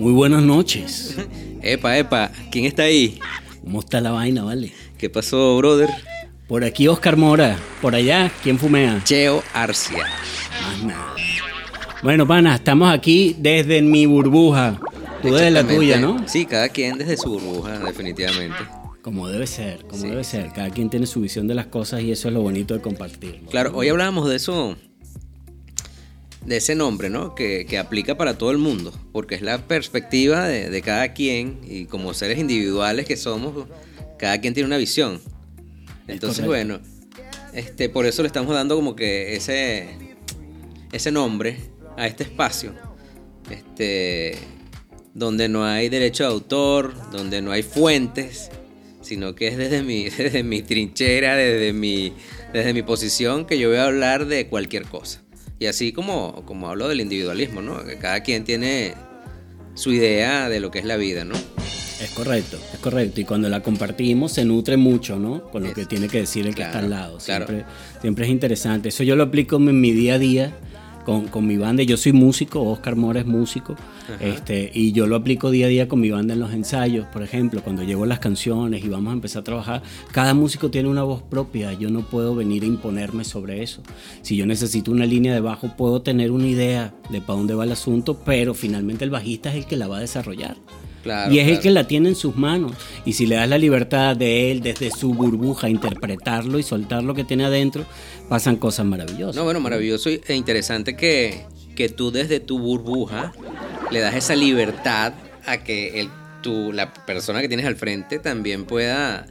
[0.00, 1.14] Muy buenas noches.
[1.62, 3.18] Epa, epa, ¿quién está ahí?
[3.62, 4.72] ¿Cómo está la vaina, vale?
[4.96, 5.90] ¿Qué pasó, brother?
[6.48, 7.58] Por aquí Oscar Mora.
[7.82, 8.98] Por allá, ¿quién fumea?
[9.04, 10.06] Cheo Arcia.
[10.62, 11.14] Más nada.
[12.02, 14.80] Bueno, pana, estamos aquí desde mi burbuja.
[15.20, 16.26] Tú desde la tuya, ¿no?
[16.26, 18.56] Sí, cada quien desde su burbuja, definitivamente.
[19.02, 20.08] Como debe ser, como Sí.
[20.08, 20.50] debe ser.
[20.54, 23.42] Cada quien tiene su visión de las cosas y eso es lo bonito de compartir.
[23.50, 24.78] Claro, hoy hablábamos de eso,
[26.44, 27.34] de ese nombre, ¿no?
[27.34, 31.60] Que, que aplica para todo el mundo, porque es la perspectiva de, de cada quien
[31.68, 33.66] y como seres individuales que somos,
[34.18, 35.20] cada quien tiene una visión.
[36.08, 36.80] Entonces, bueno,
[37.52, 39.88] este, por eso le estamos dando como que ese,
[40.92, 41.56] ese nombre
[41.96, 42.74] a este espacio,
[43.50, 44.36] este,
[45.14, 48.50] donde no hay derecho de autor, donde no hay fuentes,
[49.02, 52.12] sino que es desde mi, desde mi trinchera, desde mi,
[52.52, 55.22] desde mi posición que yo voy a hablar de cualquier cosa.
[55.60, 57.84] Y así como, como hablo del individualismo, ¿no?
[57.84, 58.94] Que cada quien tiene
[59.74, 61.34] su idea de lo que es la vida, ¿no?
[62.00, 63.20] Es correcto, es correcto.
[63.20, 65.44] Y cuando la compartimos se nutre mucho, ¿no?
[65.50, 67.18] Con lo Es- que tiene que decir el que claro, está al lado.
[67.24, 67.46] claro.
[67.46, 67.66] Siempre,
[68.00, 68.88] siempre es interesante.
[68.88, 70.56] Eso yo lo aplico en mi día a día
[71.10, 71.82] con, con mi banda.
[71.82, 73.74] Yo soy músico, Oscar Mora es músico.
[74.20, 77.04] Este, y yo lo aplico día a día con mi banda en los ensayos.
[77.06, 79.82] Por ejemplo, cuando llevo las canciones y vamos a empezar a trabajar,
[80.12, 81.72] cada músico tiene una voz propia.
[81.72, 83.82] Yo no puedo venir a imponerme sobre eso.
[84.22, 87.64] Si yo necesito una línea de bajo, puedo tener una idea de para dónde va
[87.64, 90.58] el asunto, pero finalmente el bajista es el que la va a desarrollar.
[91.02, 92.72] Claro, Y es el que la tiene en sus manos.
[93.04, 97.14] Y si le das la libertad de él, desde su burbuja, interpretarlo y soltar lo
[97.14, 97.86] que tiene adentro,
[98.28, 99.36] pasan cosas maravillosas.
[99.36, 101.44] No, bueno, maravilloso e interesante que,
[101.74, 103.32] que tú desde tu burbuja
[103.90, 105.14] le das esa libertad
[105.46, 106.10] a que el,
[106.42, 109.26] tú, la persona que tienes al frente también pueda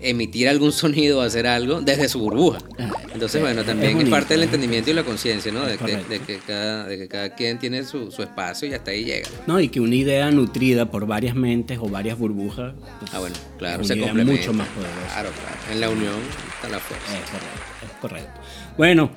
[0.00, 2.58] emitir algún sonido o hacer algo desde su burbuja.
[3.12, 5.62] Entonces, bueno, también es, parte del entendimiento y la conciencia, ¿no?
[5.66, 6.08] De, que- correcto.
[6.08, 9.28] de que cada, de que cada quien tiene su, su espacio y hasta ahí llega.
[9.46, 12.74] No, y que una idea nutrida por varias mentes o varias burbujas.
[13.00, 14.32] pues, Ah, bueno, claro, se complementa.
[14.40, 15.00] mucho más poderosa.
[15.12, 15.72] Claro, claro.
[15.72, 16.14] En la unión
[16.54, 17.18] está la fuerza.
[17.18, 18.40] Es correcto, es correcto.
[18.76, 19.10] Bueno,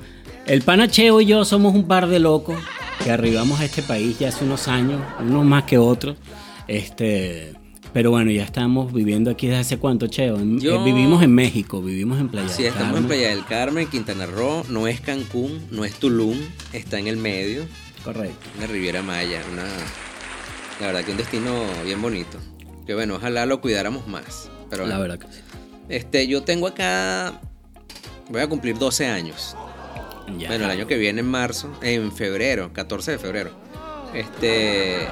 [0.47, 2.57] el panacheo y yo somos un par de locos
[3.03, 6.17] que arribamos a este país ya hace unos años, unos más que otros.
[6.67, 7.53] Este,
[7.93, 10.37] pero bueno, ya estamos viviendo aquí desde hace cuánto, Cheo.
[10.37, 13.07] En- Yo- eh, vivimos en México, vivimos en Playa Sí, del estamos en Carmen.
[13.07, 16.37] Playa del Carmen, Quintana Roo, no es Cancún, no es Tulum,
[16.73, 17.63] está en el medio.
[18.03, 18.47] Correcto.
[18.57, 19.63] Una Riviera Maya, una,
[20.79, 22.37] la verdad que un destino bien bonito.
[22.87, 24.49] Que bueno, ojalá lo cuidáramos más.
[24.69, 25.39] Pero La verdad que sí.
[25.89, 27.39] este, yo tengo acá,
[28.29, 29.55] voy a cumplir 12 años.
[30.39, 30.47] Ya.
[30.47, 33.51] Bueno, el año que viene en marzo, en febrero, 14 de febrero.
[34.13, 35.07] Este,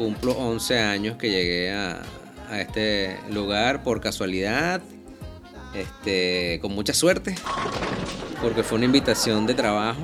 [0.00, 2.00] cumplo 11 años que llegué a,
[2.48, 4.80] a este lugar por casualidad,
[5.74, 7.34] este, con mucha suerte,
[8.40, 10.00] porque fue una invitación de trabajo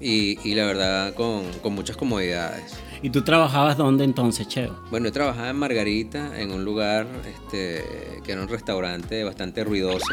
[0.00, 2.74] y, y la verdad con, con muchas comodidades.
[3.02, 4.76] ¿Y tú trabajabas dónde entonces, Cheo?
[4.90, 7.84] Bueno, yo trabajaba en Margarita, en un lugar este,
[8.24, 10.12] que era un restaurante bastante ruidoso.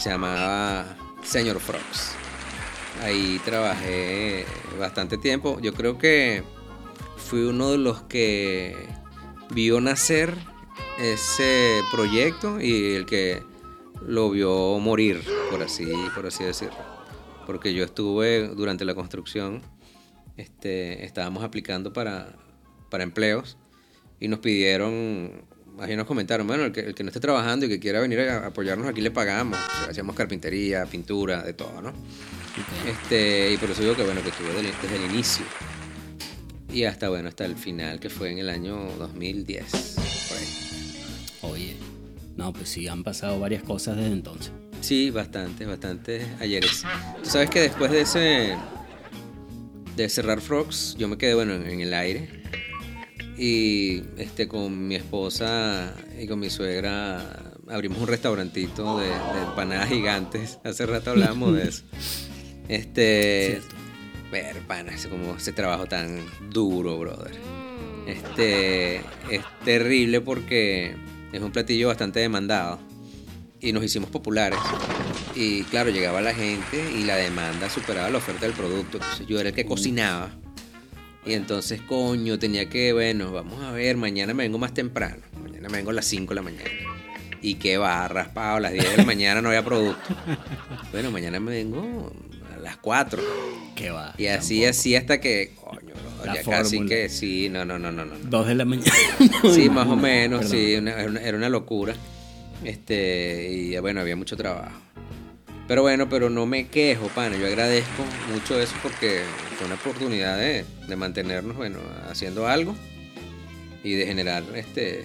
[0.00, 2.16] Se llamaba Señor Frogs.
[3.04, 4.44] Ahí trabajé
[4.80, 5.60] bastante tiempo.
[5.60, 6.42] Yo creo que
[7.32, 8.76] fui uno de los que
[9.54, 10.36] vio nacer
[11.00, 13.42] ese proyecto y el que
[14.06, 16.76] lo vio morir, por así, por así decirlo.
[17.46, 19.62] Porque yo estuve durante la construcción,
[20.36, 22.36] este, estábamos aplicando para,
[22.90, 23.56] para empleos
[24.20, 25.46] y nos pidieron,
[25.80, 28.20] ahí nos comentaron, bueno, el que, el que no esté trabajando y que quiera venir
[28.20, 29.58] a apoyarnos aquí le pagamos.
[29.58, 31.94] O sea, hacíamos carpintería, pintura, de todo, ¿no?
[32.86, 35.46] Este, y por eso digo que bueno, que estuve desde el inicio.
[36.72, 39.96] Y hasta bueno, hasta el final, que fue en el año 2010.
[40.28, 41.52] por ahí.
[41.52, 41.76] Oye,
[42.36, 44.52] no, pues sí, han pasado varias cosas desde entonces.
[44.80, 46.82] Sí, bastante, bastante ayeres.
[47.22, 48.56] Tú sabes que después de ese.
[49.96, 52.42] de cerrar Frogs, yo me quedé bueno en, en el aire.
[53.36, 59.88] Y este con mi esposa y con mi suegra abrimos un restaurantito de, de empanadas
[59.88, 60.58] gigantes.
[60.64, 61.84] Hace rato hablábamos de eso.
[62.68, 63.60] Este.
[63.60, 63.81] Cierto.
[64.32, 67.32] Ver, panas, como ese trabajo tan duro, brother.
[68.06, 68.96] Este
[69.30, 70.96] es terrible porque
[71.32, 72.80] es un platillo bastante demandado
[73.60, 74.58] y nos hicimos populares.
[75.34, 78.96] Y claro, llegaba la gente y la demanda superaba la oferta del producto.
[78.96, 80.30] Entonces yo era el que cocinaba.
[81.26, 85.22] Y entonces, coño, tenía que, bueno, vamos a ver, mañana me vengo más temprano.
[85.42, 86.70] Mañana me vengo a las 5 de la mañana.
[87.42, 90.16] Y qué va, raspado, a las 10 de la mañana no había producto.
[90.90, 92.10] Bueno, mañana me vengo
[92.62, 93.22] las 4.
[93.74, 94.14] ¿Qué va?
[94.18, 97.90] Y así, así hasta que, coño, bro, La ya casi que sí, no, no, no,
[97.90, 98.14] no, no.
[98.24, 98.92] Dos de la mañana.
[99.54, 100.56] Sí, más o menos, Perdón.
[100.58, 101.94] sí, una- era, una, era una locura.
[102.64, 104.78] Este, y bueno, había mucho trabajo.
[105.66, 107.36] Pero bueno, pero no me quejo, pana.
[107.36, 109.22] Yo agradezco mucho eso porque
[109.56, 111.78] fue una oportunidad de, de mantenernos, bueno,
[112.10, 112.76] haciendo algo
[113.82, 115.04] y de generar este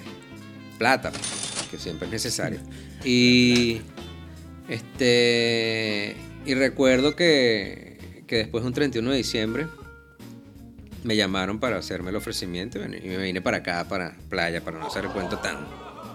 [0.78, 1.12] plata,
[1.72, 2.60] que siempre es necesario.
[3.04, 3.82] Y
[4.68, 6.16] este
[6.48, 9.68] y recuerdo que, que después de un 31 de diciembre
[11.04, 14.88] me llamaron para hacerme el ofrecimiento y me vine para acá, para playa, para no
[14.88, 15.58] hacer el cuento tan,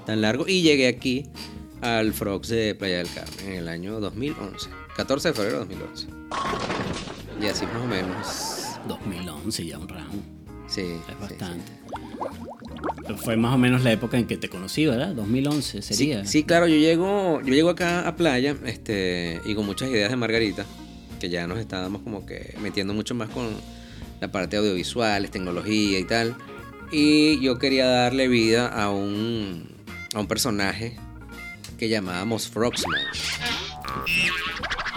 [0.07, 0.49] tan largo.
[0.49, 1.29] Y llegué aquí
[1.81, 6.07] al Frogs de Playa del Carmen en el año 2011, 14 de febrero de 2011.
[7.41, 8.63] Y así más o menos.
[8.89, 10.23] 2011 ya un round.
[10.67, 10.81] Sí.
[10.81, 11.73] Es sí, bastante.
[13.25, 15.15] Fue más o menos la época en que te conocí, ¿verdad?
[15.15, 16.25] 2011 Sí, sería.
[16.25, 20.17] sí, claro, yo llego, yo llego acá a playa, este, y con muchas ideas de
[20.17, 20.65] Margarita,
[21.21, 23.49] que ya nos estábamos como que metiendo mucho más con
[24.21, 26.35] la parte audiovisuales, tecnología y tal.
[26.91, 29.69] Y yo quería darle vida a un,
[30.15, 30.97] a un personaje
[31.79, 33.01] que llamábamos Frogsman.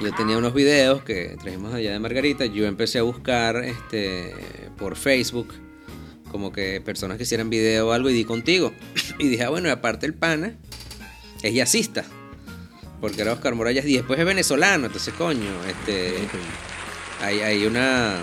[0.04, 2.46] Yo tenía unos videos que trajimos allá de Margarita.
[2.46, 4.34] Yo empecé a buscar este,
[4.78, 5.54] por Facebook
[6.32, 8.74] como que personas que hicieran video o algo y di contigo.
[9.20, 10.54] Y dije, ah, bueno, y aparte el pana
[11.42, 12.04] es jazzista.
[13.02, 14.88] Porque era Oscar Morales y después es venezolano.
[14.88, 16.16] Entonces, coño, este,
[17.22, 18.16] hay, hay una,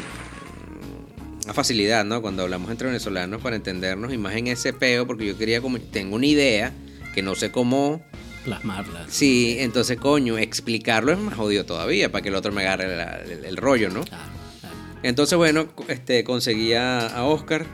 [1.44, 2.20] una facilidad, ¿no?
[2.22, 5.78] Cuando hablamos entre venezolanos para entendernos y más en ese peo, porque yo quería como,
[5.80, 6.72] tengo una idea
[7.14, 8.02] que no sé cómo
[8.44, 9.06] Plasmarla.
[9.08, 13.20] Sí, entonces, coño, explicarlo es más jodido todavía para que el otro me agarre la-
[13.22, 14.02] el, el rollo, ¿no?
[14.02, 14.24] Claro,
[14.60, 14.76] claro.
[15.04, 17.64] Entonces, bueno, este, conseguí a, a Oscar,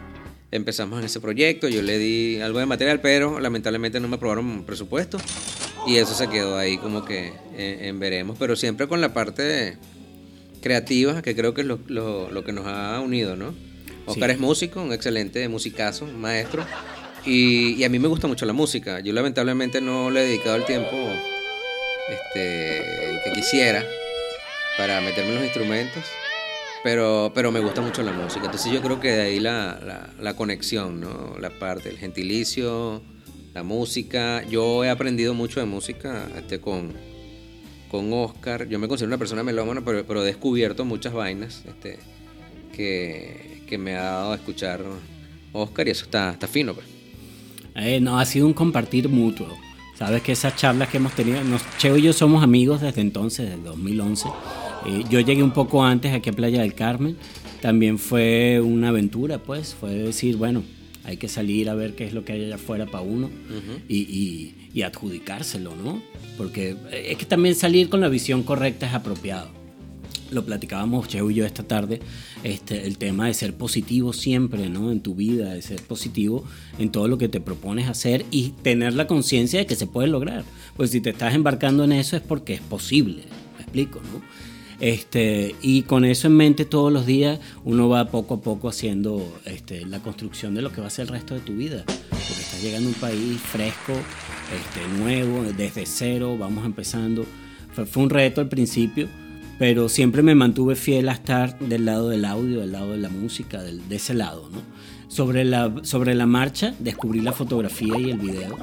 [0.50, 4.65] empezamos en ese proyecto, yo le di algo de material, pero lamentablemente no me aprobaron
[4.65, 5.19] presupuesto
[5.87, 9.77] y eso se quedó ahí como que en, en veremos, pero siempre con la parte
[10.62, 13.55] creativa, que creo que es lo, lo- lo que nos ha unido, ¿no?
[14.06, 14.35] Oscar Sí.
[14.37, 16.65] es músico, un excelente musicazo, un maestro,
[17.27, 19.00] y, y a mí me gusta mucho la música.
[19.00, 20.89] Yo lamentablemente no le he dedicado el tiempo
[22.09, 22.81] este,
[23.25, 23.85] que quisiera
[24.79, 26.03] para meterme en los instrumentos,
[26.82, 28.46] pero, pero me gusta mucho la música.
[28.46, 31.36] Entonces yo creo que de ahí la, la, conexión, ¿no?
[31.40, 33.02] La parte, el gentilicio,
[33.54, 34.44] la música.
[34.48, 36.92] Yo he aprendido mucho de música este, con,
[37.90, 38.69] con Oscar.
[38.69, 41.98] Yo me considero una persona melómana, pero, pero he descubierto muchas vainas este,
[42.72, 44.80] que, que me ha dado a escuchar
[45.52, 46.75] Oscar y eso está, está fino.
[46.75, 46.86] Pues.
[47.75, 49.48] Eh, no, ha sido un compartir mutuo.
[49.96, 53.50] Sabes que esas charlas que hemos tenido, nos, Cheo y yo somos amigos desde entonces,
[53.50, 54.28] desde 2011.
[54.86, 57.16] Eh, yo llegué un poco antes aquí a Playa del Carmen.
[57.60, 59.75] También fue una aventura, pues.
[59.75, 60.62] Fue decir, bueno,
[61.04, 63.30] hay que salir a ver qué es lo que hay allá afuera para uno
[63.88, 66.00] y, y- y adjudicárselo, ¿no?
[66.36, 69.56] Porque eh, es que también salir con la visión correcta es apropiado
[70.30, 72.00] lo platicábamos Cheo y yo esta tarde,
[72.44, 74.92] este, el tema de ser positivo siempre, ¿no?
[74.92, 76.44] En tu vida, de ser positivo
[76.78, 80.08] en todo lo que te propones hacer y tener la conciencia de que se puede
[80.08, 80.44] lograr.
[80.76, 83.22] Pues si te estás embarcando en eso es porque es posible,
[83.56, 84.20] me explico, ¿no?
[84.80, 89.26] Este, y con eso en mente todos los días uno va poco a poco haciendo
[89.44, 91.84] este, la construcción de lo que va a ser el resto de tu vida.
[91.86, 97.26] Porque estás llegando a un país fresco, este, nuevo, desde cero, vamos empezando.
[97.72, 99.08] Fue, fue un reto al principio,
[99.58, 103.08] pero siempre me mantuve fiel a estar del lado del audio, del lado de la
[103.08, 104.62] música, del- de ese lado, ¿no?
[105.08, 108.56] Sobre la, sobre la marcha descubrí la fotografía y el video,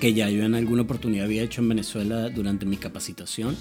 [0.00, 3.56] que ya yo en alguna oportunidad había hecho en Venezuela durante mi capacitación,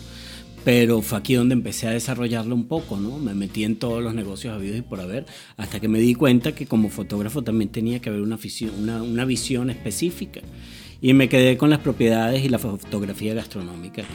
[0.63, 3.17] pero fue aquí donde empecé a desarrollarlo un poco, ¿no?
[3.17, 5.25] Me metí en todos los negocios habidos y por haber,
[5.57, 8.37] hasta que me di cuenta que como fotógrafo también tenía que haber una,
[8.77, 10.41] una, una visión específica.
[11.03, 14.07] Y me quedé con las propiedades y la fotografía gastronómica, que,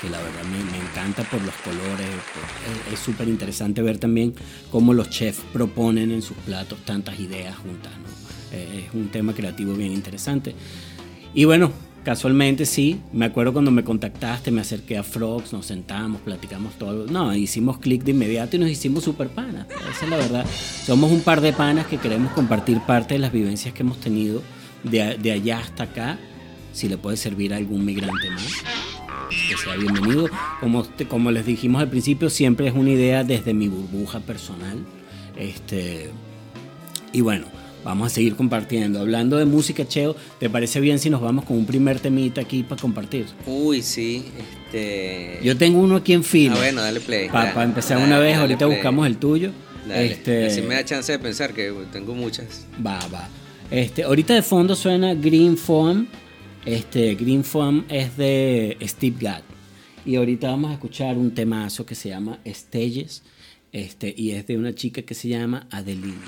[0.00, 2.08] que la verdad me, me encanta por los colores.
[2.32, 4.32] por- es- es súper interesante ver también
[4.70, 7.92] cómo los chefs proponen en sus platos tantas ideas juntas.
[7.92, 8.56] ¿no?
[8.56, 10.54] Eh, es un tema creativo bien interesante.
[11.34, 11.72] Y bueno,
[12.04, 17.06] casualmente sí, me acuerdo cuando me contactaste, me acerqué a Frogs, nos sentamos, platicamos todo.
[17.06, 19.66] No, hicimos clic de inmediato y nos hicimos super panas.
[19.90, 20.46] Esa es la verdad.
[20.84, 24.42] Somos un par de panas que queremos compartir parte de las vivencias que hemos tenido
[24.82, 26.18] de, de allá hasta acá.
[26.72, 28.64] Si le puede servir a algún migrante más,
[29.48, 30.28] que sea bienvenido.
[30.60, 34.78] Como, como les dijimos al principio, siempre es una idea desde mi burbuja personal.
[35.36, 36.10] Este,
[37.12, 37.46] y bueno,
[37.84, 39.00] vamos a seguir compartiendo.
[39.00, 42.62] Hablando de música, Cheo, ¿te parece bien si nos vamos con un primer temita aquí
[42.62, 43.26] para compartir?
[43.46, 44.24] Uy, sí.
[44.38, 45.40] Este...
[45.42, 46.54] Yo tengo uno aquí en fila.
[46.56, 47.28] Ah, bueno, dale play.
[47.28, 49.50] Para Dale, empezar dale, una vez, dale ahorita buscamos el tuyo.
[49.88, 50.06] Dale.
[50.12, 52.66] Este, Así me da chance de pensar que tengo muchas.
[52.84, 53.28] Va, va.
[53.70, 56.06] Este, ahorita de fondo suena Green Foam.
[56.64, 59.42] Este, Green Foam es de Steve Gadd.
[60.04, 63.22] Y ahorita vamos a escuchar un temazo que se llama Stages.
[63.72, 66.20] Este, y es de una chica que se llama Adeline.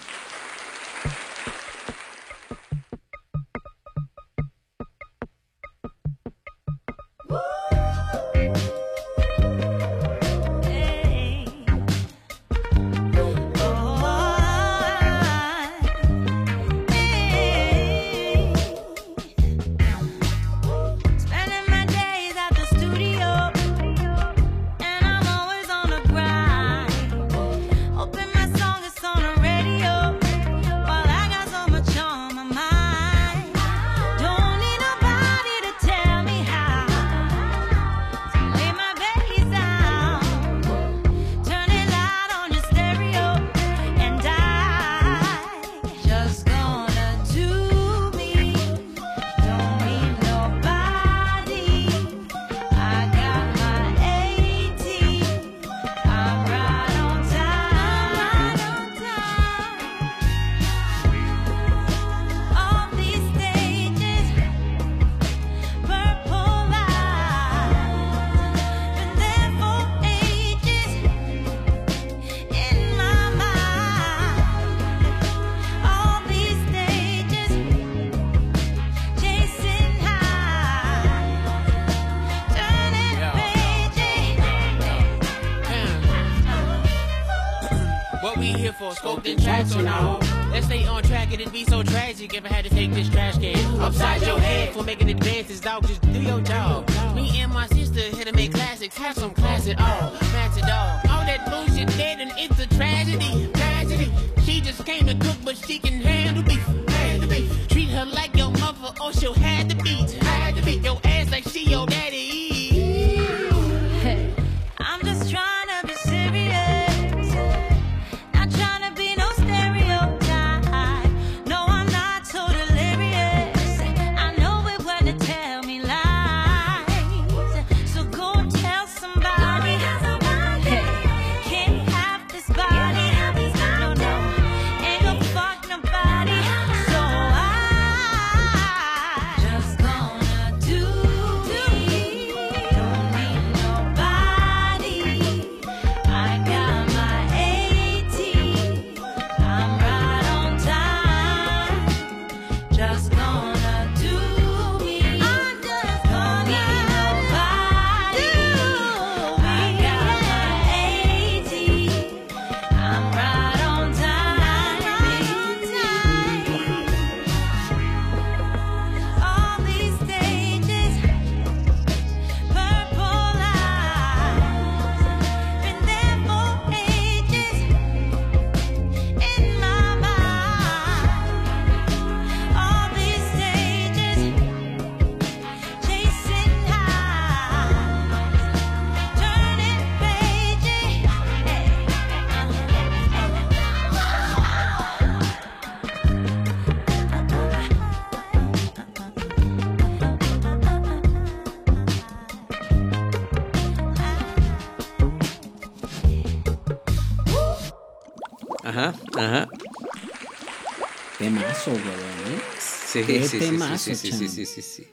[213.06, 214.28] Sí, Qué sí, sí, sí, temazo, sí, sí, sí, chamo.
[214.28, 214.84] sí, sí, sí.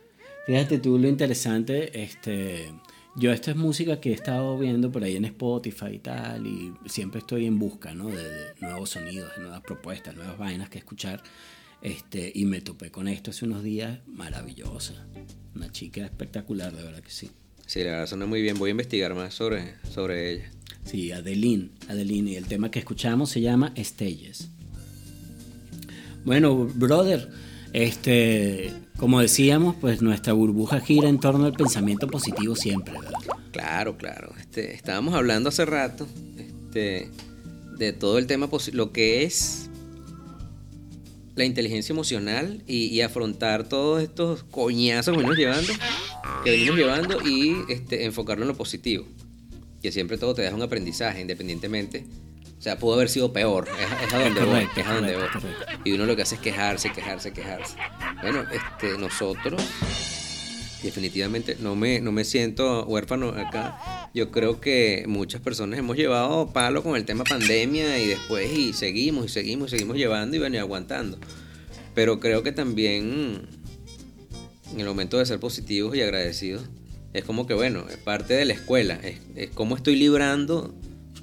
[0.45, 2.71] Fíjate tú lo interesante, este,
[3.15, 6.73] yo esta es música que he estado viendo por ahí en Spotify y tal, y
[6.87, 8.07] siempre estoy en busca, ¿no?
[8.09, 11.21] De, de nuevos sonidos, de nuevas propuestas, nuevas vainas que escuchar,
[11.81, 15.05] este, y me topé con esto hace unos días, maravillosa,
[15.55, 17.29] una chica espectacular, de verdad que sí.
[17.65, 18.57] Sí, la verdad suena muy bien.
[18.57, 20.51] Voy a investigar más sobre, sobre ella.
[20.85, 24.49] Sí, Adeline, Adeline, y el tema que escuchamos se llama Stages.
[26.25, 27.29] Bueno, brother,
[27.73, 32.95] este, como decíamos, pues nuestra burbuja gira en torno al pensamiento positivo siempre.
[33.51, 34.33] Claro, claro.
[34.39, 36.07] Este, estábamos hablando hace rato
[36.37, 37.09] este,
[37.77, 39.69] de todo el tema, lo que es
[41.35, 45.73] la inteligencia emocional y, y afrontar todos estos coñazos que venimos llevando,
[46.43, 49.05] que venimos llevando y este, enfocarlo en lo positivo.
[49.81, 52.05] Que siempre todo te deja un aprendizaje, independientemente.
[52.59, 53.69] O sea, pudo haber sido peor.
[53.69, 54.67] Es, es a donde voy.
[54.75, 55.25] Es a donde voy.
[55.85, 57.77] Y uno lo que hace es quejarse, quejarse, quejarse.
[58.21, 59.63] Bueno, este, nosotros
[60.83, 64.09] definitivamente no me, no me siento huérfano acá.
[64.13, 68.73] Yo creo que muchas personas hemos llevado palo con el tema pandemia y después y
[68.73, 71.17] seguimos y seguimos y seguimos llevando y bueno, y aguantando.
[71.95, 73.47] Pero creo que también
[74.71, 76.63] en el momento de ser positivos y agradecidos
[77.13, 80.73] es como que bueno, es parte de la escuela, es, es cómo estoy librando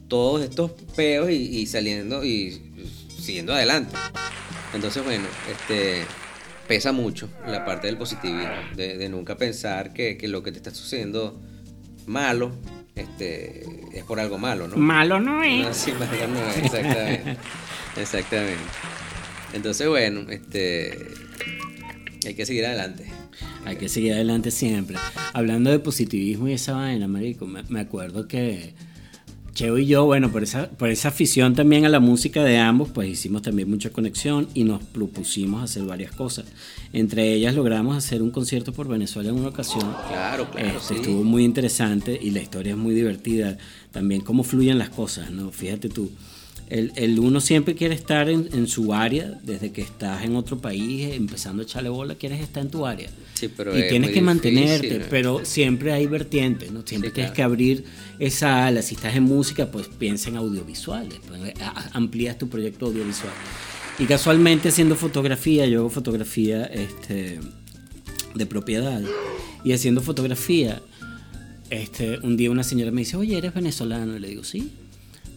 [0.09, 2.61] todos estos peos y, y saliendo y
[3.09, 3.97] siguiendo adelante.
[4.75, 6.05] Entonces, bueno, este
[6.69, 10.59] pesa mucho la parte del positivismo, de, de nunca pensar que, que lo que te
[10.59, 11.41] está sucediendo
[12.07, 12.53] malo
[12.97, 14.77] este, es por algo malo, ¿no?
[14.77, 15.77] Malo no No, es.
[15.77, 17.37] sí, malo no es, exactamente.
[18.01, 18.63] exactamente.
[19.53, 20.99] Entonces, bueno, este
[22.27, 23.07] hay que seguir adelante.
[23.65, 24.97] Hay que seguir adelante siempre.
[25.33, 28.75] Hablando de positivismo y esa vaina, marico, me, me acuerdo que
[29.57, 32.91] Cheo y yo, bueno, por esa, por esa afición también a la música de ambos,
[32.91, 36.45] pues hicimos también mucha conexión y nos propusimos hacer varias cosas.
[36.93, 39.81] Entre ellas logramos hacer un concierto por Venezuela en una ocasión.
[40.09, 41.01] Claro, claro, Este, sí.
[41.01, 43.57] Estuvo muy interesante y la historia es muy divertida.
[43.93, 45.51] También cómo fluyen las cosas, ¿no?
[45.51, 46.11] Fíjate tú.
[46.69, 50.59] El, el uno siempre quiere estar en, en su área, desde que estás en otro
[50.59, 53.09] país, empezando a echarle bola, quieres estar en tu área.
[53.35, 55.07] Sí, pero y es tienes que mantenerte, difícil, ¿no?
[55.09, 56.83] pero siempre hay vertientes, ¿no?
[56.85, 57.35] Siempre Sí, tienes claro.
[57.37, 57.85] que abrir
[58.19, 58.83] esa ala.
[58.83, 63.33] Si estás en música, pues piensa en audiovisuales, pues, a- amplías tu proyecto audiovisual.
[64.01, 67.39] Y casualmente haciendo fotografía, yo hago fotografía este,
[68.35, 69.01] de propiedad,
[69.65, 70.83] y haciendo fotografía,
[71.71, 74.17] este, un día una señora me dice, oye, ¿eres venezolano?
[74.17, 74.73] Y le digo, sí.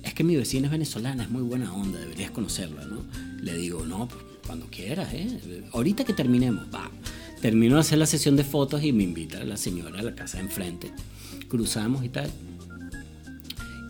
[0.04, 3.04] Es que mi vecina es venezolana, es muy buena onda, deberías conocerla, ¿no?
[3.42, 4.08] Le digo, no,
[4.46, 5.64] cuando quieras, ¿eh?
[5.74, 6.90] Ahorita que terminemos, va.
[7.42, 10.38] Termino de hacer la sesión de fotos y me invita la señora a la casa
[10.38, 10.92] de enfrente.
[11.48, 12.30] Cruzamos y tal.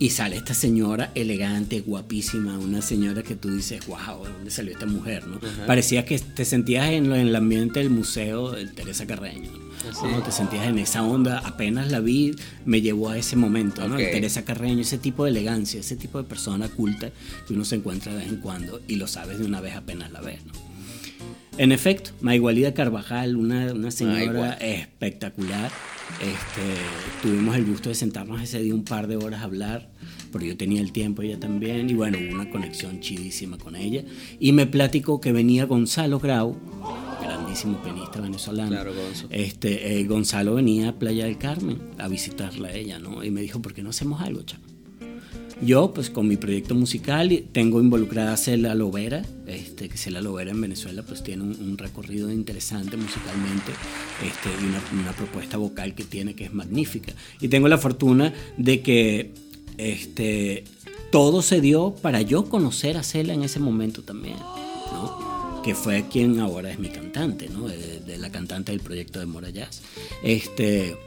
[0.01, 4.71] Y sale esta señora elegante, guapísima, una señora que tú dices, wow, ¿de dónde salió
[4.71, 5.27] esta mujer?
[5.27, 5.39] ¿no?
[5.67, 9.49] Parecía que te sentías en, lo- en el ambiente del museo de Teresa Carreño.
[10.03, 10.23] ¿No?
[10.23, 13.95] Te sentías en esa onda, apenas la vi, me llevó a ese momento, ¿no?
[13.95, 14.01] Ok.
[14.01, 17.11] El Teresa Carreño, ese tipo de elegancia, ese tipo de persona culta
[17.47, 20.11] que uno se encuentra de vez en cuando y lo sabes de una vez apenas
[20.11, 20.53] la ves, ¿no?
[21.57, 25.69] En efecto, Maigualida Carvajal, una, una señora espectacular.
[26.21, 29.89] Este, tuvimos el gusto de sentarnos ese día un par de horas a hablar,
[30.31, 34.05] porque yo tenía el tiempo, ella también, y bueno, hubo una conexión chidísima con ella.
[34.39, 36.57] Y me platicó que venía Gonzalo Grau,
[37.29, 38.71] grandísimo pianista venezolano.
[38.71, 39.27] Claro, Gonzo.
[39.29, 43.23] Este, eh, Gonzalo venía a Playa del Carmen a visitarla a ella, ¿no?
[43.23, 44.63] Y me dijo, ¿por qué no hacemos algo, chamo?
[45.61, 50.51] Yo, pues con mi proyecto musical, tengo involucrada a Cela Lovera, este, que Cela Lovera
[50.51, 53.73] en Venezuela pues tiene un, un recorrido interesante musicalmente
[54.25, 57.11] este, y una, una propuesta vocal que tiene que es magnífica.
[57.41, 59.33] Y tengo la fortuna de que
[59.77, 60.63] este,
[61.11, 64.37] todo se dio para yo conocer a Cela en ese momento también.
[65.69, 67.67] Que fue quien ahora es mi cantante, ¿no?
[67.67, 69.83] de, de la cantante del proyecto de Mora Jazz.
[70.23, 70.97] Este,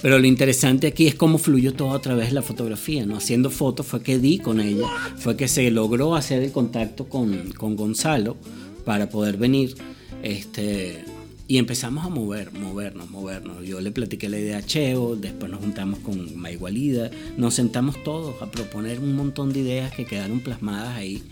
[0.00, 3.16] pero lo interesante aquí es cómo fluyó todo a través de la fotografía, ¿no?
[3.16, 4.86] Haciendo fotos fue que di con ella,
[5.16, 8.36] fue que se logró hacer el contacto con, con Gonzalo
[8.84, 9.74] para poder venir.
[10.22, 11.04] Este,
[11.48, 13.66] y empezamos a mover, movernos, movernos.
[13.66, 18.40] Yo le platiqué la idea a Cheo, después nos juntamos con Maigualida, nos sentamos todos
[18.40, 21.24] a proponer un montón de ideas que quedaron plasmadas ahí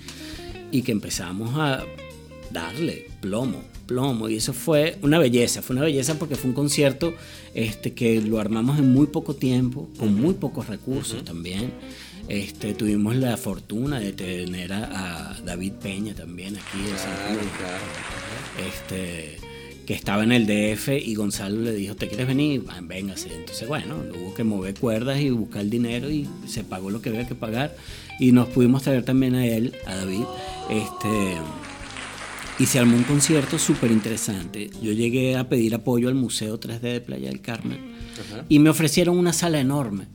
[0.75, 1.85] y que empezamos a
[2.51, 4.29] darle plomo, plomo.
[4.29, 7.15] Y eso fue una belleza, fue una belleza porque fue un concierto
[7.55, 11.73] este, que lo armamos en muy poco tiempo, con muy pocos recursos también.
[12.27, 16.79] Este, tuvimos la fortuna de tener a, a David Peña también aquí.
[16.79, 18.69] de San Claro, Cruz, claro.
[18.69, 19.37] este,
[19.87, 22.65] que estaba en el DF y Gonzalo le dijo, ¿te quieres venir?
[22.69, 23.35] Ah, Véngase.
[23.35, 27.11] Entonces, bueno, hubo que mover cuerdas y buscar el dinero y se pagó lo que
[27.11, 27.77] había que pagar.
[28.19, 30.25] Y nos pudimos traer también a él, a David.
[30.71, 31.37] Este,
[32.59, 34.71] y se armó un concierto súper interesante.
[34.81, 37.79] Yo llegué a pedir apoyo al Museo 3D de Playa del Carmen
[38.29, 38.45] Ajá.
[38.49, 40.07] y me ofrecieron una sala enorme.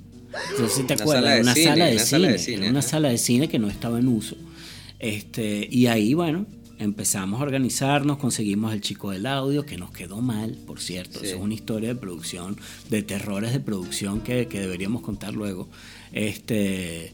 [0.51, 2.69] Entonces, si te Una acuerdas, sala una, cine, sala de una cine, sala de cine,
[2.69, 4.37] una sala de cine que no estaba en uso.
[4.99, 6.45] Este, y ahí, bueno,
[6.79, 11.19] empezamos a organizarnos, conseguimos el chico del audio, que nos quedó mal, por cierto.
[11.19, 11.27] Sí.
[11.27, 12.57] Eso es una historia de producción,
[12.89, 15.67] de terrores de producción que, que deberíamos contar luego.
[16.13, 17.13] Este,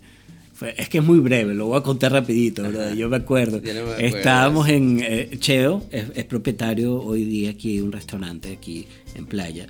[0.54, 2.94] fue- es que es muy breve, lo voy a contar rapidito, ¿verdad?
[2.94, 3.58] yo me acuerdo.
[3.58, 3.98] No me acuerdo.
[4.00, 9.26] Estábamos en eh, Cheo, es, es propietario hoy día aquí de un restaurante aquí en
[9.26, 9.68] Playa.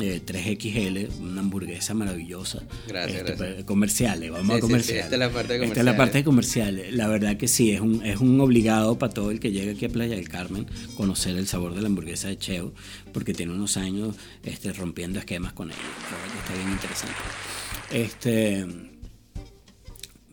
[0.00, 2.62] Eh, 3XL, una hamburguesa maravillosa.
[2.86, 3.52] Gracias, Este, gracias.
[3.54, 5.04] pues, Comerciales, vamos Sí, a sí, comerciales.
[5.04, 6.70] esta es la parte de Esta es la parte de comerciales.
[6.74, 6.94] comerciales.
[6.96, 9.84] La verdad que sí, es un, es un obligado para todo el que llega aquí
[9.84, 12.72] a Playa del Carmen conocer el sabor de la hamburguesa de Cheo,
[13.12, 15.80] porque tiene unos años este, rompiendo esquemas con ellos.
[16.10, 17.16] La verdad que está bien interesante.
[17.90, 18.87] Este.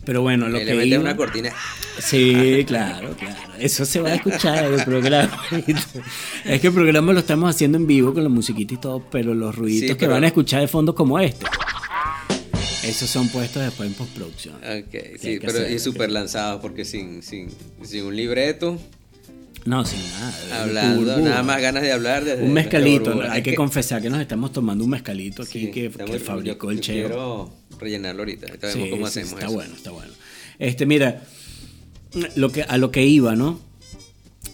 [0.05, 1.51] Pero bueno, lo que le iba- una cortina.
[1.99, 3.53] Sí, claro, claro.
[3.59, 5.39] Eso se va a escuchar en el programa.
[6.45, 9.33] Es que el programa lo estamos haciendo en vivo con la musiquita y todo, pero
[9.33, 11.45] los ruiditos Sí, que van a escuchar de fondo como este,
[12.83, 14.55] esos son puestos después en postproducción.
[14.55, 17.49] Ok, sí, pero hacer, y súper lanzados porque sin, sin,
[17.83, 18.77] sin un libreto,
[19.65, 20.61] No, sin nada.
[20.61, 22.23] hablando, nada más ganas de hablar.
[22.25, 25.89] desde Un mezcalito, hay que confesar que nos estamos tomando un mezcalito aquí sí, que,
[25.89, 27.51] fabricó yo- el Cheo.
[27.79, 29.53] Rellenarlo ahorita, ahorita vemos Sí, cómo sí, hacemos está eso.
[29.53, 30.13] bueno, está bueno.
[30.59, 31.23] Este, mira,
[32.35, 33.59] lo que, a lo que iba, ¿no?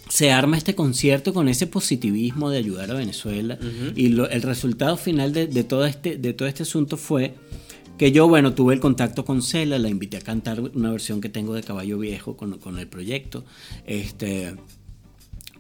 [0.10, 3.57] Se arma este concierto con ese positivismo de ayudar a Venezuela
[3.95, 7.36] y lo- el resultado final de, de todo este, de todo este asunto fue
[7.97, 11.29] que yo, bueno, tuve el contacto con Cela, la invité a cantar una versión que
[11.29, 13.45] tengo de Caballo Viejo con, con el proyecto,
[13.86, 14.55] este,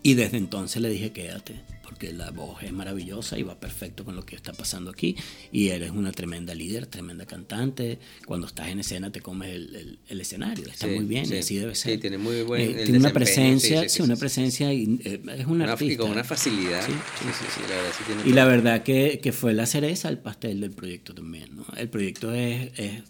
[0.03, 4.15] y desde entonces le dije, quédate, porque la voz es maravillosa y va perfecto con
[4.15, 5.15] lo que está pasando aquí.
[5.51, 7.99] Y eres una tremenda líder, tremenda cantante.
[8.25, 10.65] Cuando estás en escena te comes el, el- el escenario.
[10.67, 11.35] Está Sí, muy bien, sí.
[11.35, 11.99] y así debe Sí, ser.
[11.99, 14.19] tiene muy buen- Eh, el tiene una presencia, sí, sí, sí, sí, una sí.
[14.21, 15.93] presencia, y, eh, es un Una- artista.
[15.93, 16.85] y con una facilidad.
[16.85, 18.35] Sí, Sí, sí, sí, la verdad sí tiene Y todo.
[18.35, 21.55] la verdad que, que fue la cereza al pastel del proyecto también.
[21.57, 21.65] ¿no?
[21.77, 23.03] El proyecto es, es,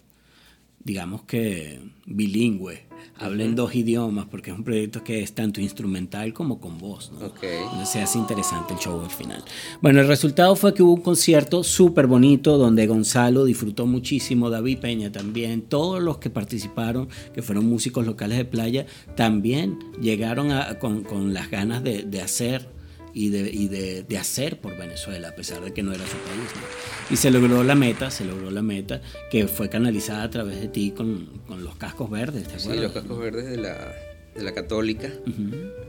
[0.84, 2.90] digamos que, bilingüe.
[3.18, 7.12] Habla en dos idiomas porque es un proyecto que es tanto instrumental como con voz.
[7.12, 7.26] ¿no?
[7.26, 7.42] Ok.
[7.42, 9.42] Entonces se hace interesante el show al final.
[9.80, 14.78] Bueno, el resultado fue que hubo un concierto súper bonito donde Gonzalo disfrutó muchísimo, David
[14.78, 20.78] Peña también, todos los que participaron, que fueron músicos locales de playa, también llegaron a-
[20.78, 22.71] con, con las ganas de, de hacer
[23.14, 26.16] y, de, y de, de hacer por Venezuela, a pesar de que no era su
[26.16, 26.50] país.
[26.54, 27.14] ¿no?
[27.14, 30.68] Y se logró la meta, se logró la meta, que fue canalizada a través de
[30.68, 32.82] ti con, con los cascos verdes, ¿te Sí, acuerdas?
[32.84, 33.94] los cascos verdes de la,
[34.34, 35.10] de la católica.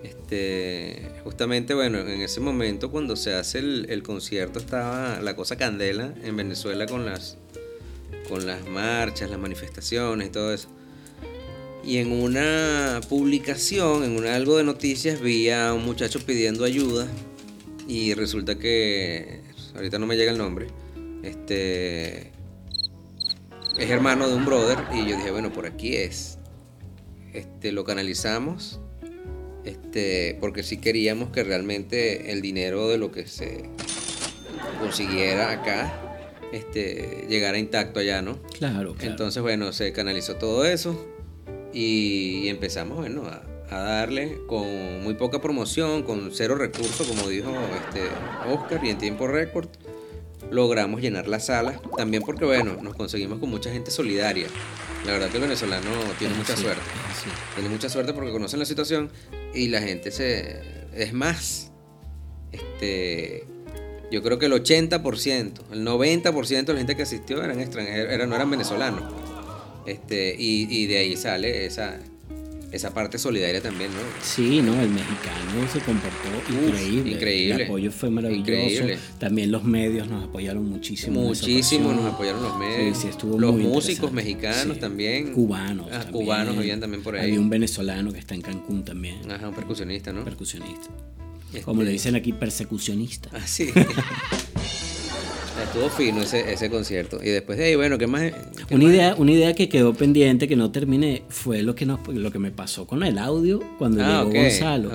[0.03, 5.55] Este, justamente, bueno, en ese momento cuando se hace el, el concierto estaba la cosa
[5.57, 7.37] candela en Venezuela con las
[8.29, 10.69] con las marchas, las manifestaciones y todo eso.
[11.85, 17.07] Y en una publicación, en un algo de noticias, vi a un muchacho pidiendo ayuda
[17.87, 19.41] y resulta que,
[19.75, 20.67] ahorita no me llega el nombre,
[21.23, 22.31] este,
[23.77, 26.37] es hermano de un brother y yo dije, bueno, por aquí es.
[27.33, 28.79] Este, lo canalizamos,
[29.65, 33.69] este, porque sí queríamos que realmente el dinero de lo que se
[34.79, 38.41] consiguiera acá, este, llegara intacto allá, ¿no?
[38.53, 39.11] Claro, claro.
[39.11, 41.12] Entonces, bueno, se canalizó todo eso
[41.73, 43.41] y empezamos, bueno, a,
[43.75, 47.51] a darle con muy poca promoción, con cero recursos, como dijo
[47.87, 48.03] este
[48.51, 49.67] Oscar, y en tiempo récord
[50.51, 51.79] logramos llenar la sala.
[51.97, 54.47] También porque, bueno, nos conseguimos con mucha gente solidaria.
[55.05, 56.81] La verdad que el venezolano tiene mucha suerte.
[57.55, 59.11] Tiene mucha suerte porque conocen la situación
[59.53, 60.61] y la gente se...
[60.95, 61.71] Es más,
[62.51, 63.47] este...
[64.11, 68.29] Yo creo que el 80%, el 90% de la gente que asistió eran extranjeros, eran,
[68.29, 69.01] no eran venezolanos.
[69.85, 71.99] Este, y, y de ahí sale esa,
[72.71, 73.99] esa parte solidaria también, ¿no?
[74.23, 77.11] Sí, no, el mexicano se comportó increíble.
[77.11, 77.55] increíble.
[77.55, 78.51] El apoyo fue maravilloso.
[78.51, 78.97] Increíble.
[79.19, 81.21] También los medios nos apoyaron muchísimo.
[81.21, 82.97] Muchísimo nos apoyaron los medios.
[82.97, 84.79] Sí, sí, estuvo los muy músicos mexicanos Sí.
[84.79, 85.33] también.
[85.33, 85.87] Cubanos.
[85.91, 86.11] Ah, también.
[86.13, 87.27] cubanos habían también por ahí.
[87.29, 89.29] Había un venezolano que está en Cancún también.
[89.31, 90.23] Ajá, un percusionista, ¿no?
[90.23, 90.87] Percusionista.
[91.49, 93.29] Este- Como le dicen aquí, persecucionista.
[93.33, 93.69] Ah, sí.
[95.63, 97.19] Estuvo fino ese, ese concierto.
[97.23, 98.31] Y después de ahí, bueno, ¿qué más?
[98.67, 98.93] qué Una más?
[98.93, 102.39] idea, una idea que quedó pendiente, que no terminé, fue lo que, nos, lo que
[102.39, 104.91] me pasó con el audio cuando Ah, llegó Gonzalo.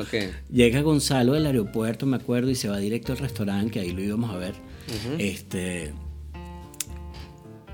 [0.53, 4.03] Llega Gonzalo del aeropuerto, me acuerdo, y se va directo al restaurante, que ahí lo
[4.03, 4.55] íbamos a ver.
[5.19, 5.93] Este.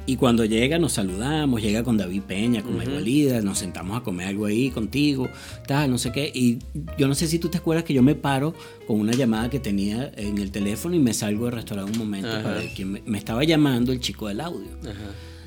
[0.07, 4.03] Y cuando llega nos saludamos, llega con David Peña, con Mike Walida, nos sentamos a
[4.03, 5.31] comer algo ahí contigo,
[5.67, 6.31] tal, no sé qué.
[6.35, 6.59] Y
[6.99, 8.55] yo no sé si tú te acuerdas que yo me paro
[8.87, 12.29] con una llamada que tenía en el teléfono y me salgo del restaurante un momento
[12.29, 12.43] Ajá.
[12.43, 14.69] para ver quién me, me estaba llamando el chico del audio.
[14.83, 14.93] Ajá.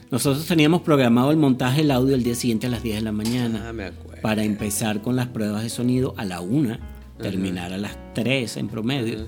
[0.10, 3.12] Nosotros teníamos programado el montaje del audio el día siguiente a las 10 de la
[3.12, 4.22] mañana Ah, me acuerdo.
[4.24, 6.80] para empezar con las pruebas de sonido a la 1,
[7.22, 9.28] terminar a las 3 en promedio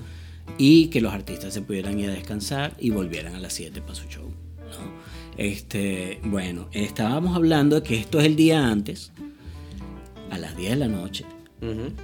[0.58, 3.94] y que los artistas se pudieran ir a descansar y volvieran a las 7 para
[3.94, 4.24] su show.
[5.40, 9.10] Este, bueno, estábamos hablando de que esto es el día antes,
[10.30, 11.24] a las 10 de la noche,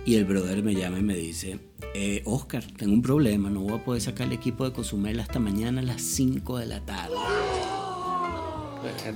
[0.07, 1.59] y el brother me llama y me dice,
[1.95, 5.39] eh, Oscar, tengo un problema, no voy a poder sacar el equipo de Cozumel hasta
[5.39, 7.15] mañana a las 5 de la tarde.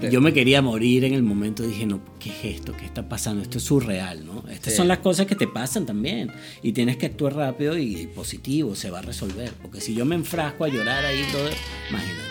[0.02, 1.62] Y yo me quería morir en el momento.
[1.62, 2.74] Dije, no, ¿qué es esto?
[2.76, 3.40] ¿Qué está pasando?
[3.40, 4.44] Esto es surreal, ¿no?
[4.50, 4.76] Estas Sí.
[4.76, 6.30] son las cosas que te pasan también.
[6.62, 9.52] Y tienes que actuar rápido y positivo, se va a resolver.
[9.62, 11.54] Porque si yo me enfrasco a llorar ahí, brother,
[11.88, 12.29] imagínate.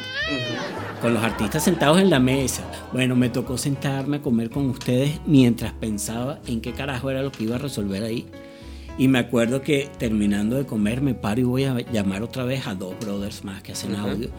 [1.01, 2.63] Con los artistas sentados en la mesa.
[2.91, 7.31] Bueno, me tocó sentarme a comer con ustedes mientras pensaba en qué carajo era lo
[7.31, 8.27] que iba a resolver ahí.
[8.97, 12.67] Y me acuerdo que terminando de comer me paro y voy a llamar otra vez
[12.67, 14.11] a dos brothers más que hacen Ajá.
[14.11, 14.29] audio.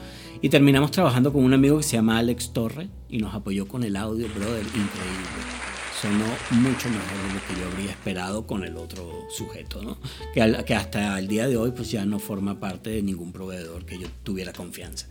[0.42, 3.82] Y terminamos trabajando con un amigo que se llama Alex Torre y nos apoyó con
[3.82, 5.79] el audio, brother, increíble.
[6.00, 6.24] Sonó
[6.62, 9.98] mucho mejor de lo que yo habría esperado con el otro sujeto, ¿no?
[10.32, 13.32] Que, al- que hasta el día de hoy pues ya no forma parte de ningún
[13.32, 15.08] proveedor que yo tuviera confianza.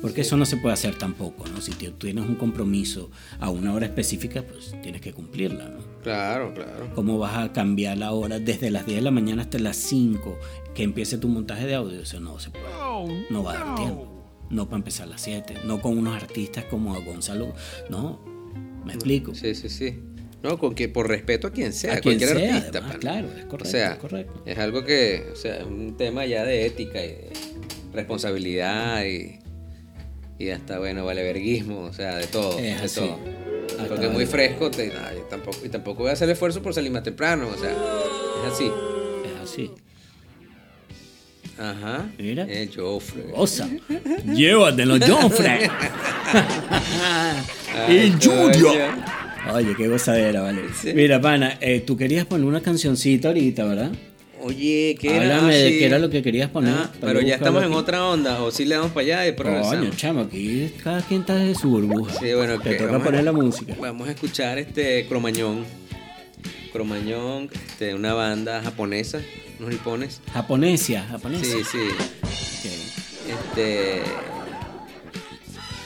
[0.00, 1.60] Porque eso no se puede hacer tampoco, ¿no?
[1.60, 5.78] Si tú tienes un compromiso a una hora específica, pues tienes que cumplirla, ¿no?
[6.02, 6.90] Claro, claro.
[6.96, 10.36] ¿Cómo vas a cambiar la hora desde las 10 de la mañana hasta las 5
[10.74, 12.00] que empiece tu montaje de audio?
[12.02, 12.64] Eso no se puede.
[13.30, 14.08] No va a dar tiempo.
[14.50, 15.54] No para empezar a las 7.
[15.66, 17.54] No con unos artistas como Gonzalo.
[17.90, 18.20] No.
[18.84, 19.32] ¿Me explico?
[19.36, 20.00] Sí, sí, sí.
[20.42, 22.78] No, con que por respeto a quien sea, A quien cualquier sea, artista.
[22.80, 24.42] además, claro, es correcto, O sea, es correcto.
[24.44, 27.30] es algo que, o sea, es un tema ya de ética y de
[27.92, 29.38] responsabilidad y,
[30.38, 33.00] y hasta, bueno, valeverguismo, o sea, de todo, Es de así.
[33.00, 33.18] todo.
[33.70, 36.60] Hasta Porque es muy fresco, te- ay, tampoco, y tampoco voy a hacer el esfuerzo
[36.62, 38.66] por salir más temprano, o sea, es así.
[39.24, 39.70] Es así.
[41.58, 42.10] Ajá.
[42.18, 42.44] Mira.
[42.44, 43.24] El Joffre.
[43.34, 43.68] Osa.
[44.34, 45.70] Llévatelo, Joffre.
[47.88, 48.72] El Julio.
[49.52, 50.62] Oye, qué gozadera, vale.
[50.80, 50.92] Sí.
[50.94, 53.90] Mira, pana, eh, tú querías poner una cancioncita ahorita, ¿verdad?
[54.40, 55.36] Oye, ¿qué era?
[55.38, 56.74] Háblame Ah, de qué era lo que querías poner.
[56.76, 59.66] Ah, pero ya estamos en otra onda, o si le damos para allá y después
[59.66, 62.12] Coño, chamo, aquí cada quien está de su burbuja.
[62.18, 63.76] Sí, bueno, Te que toca a- poner la música.
[63.80, 65.64] Vamos a escuchar este Cromañón.
[66.72, 69.20] Cromañón, este, una banda japonesa,
[69.60, 70.20] unos nipones.
[70.32, 71.54] Japonesia, japonesia.
[71.54, 71.62] Sí,
[72.62, 72.68] sí.
[73.28, 74.00] Este.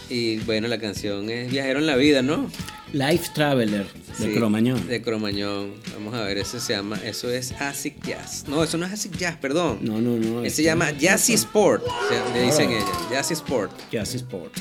[0.08, 2.48] Y bueno, la canción es Viajero en la vida, ¿no?
[2.96, 3.84] Life Traveler
[4.18, 4.86] de Sí, Cromañón.
[4.88, 5.74] De Cromañón.
[5.92, 8.44] Vamos a ver, eso se llama, eso es Acid Jazz.
[8.48, 9.80] No, eso no es Acid Jazz, perdón.
[9.82, 10.38] No, no, no.
[10.40, 11.84] Ese este- se llama Jazzy Sport,
[12.32, 12.72] le dicen Oh.
[12.72, 13.72] ella, Jazzy Sport.
[13.92, 14.52] Jazz Sport.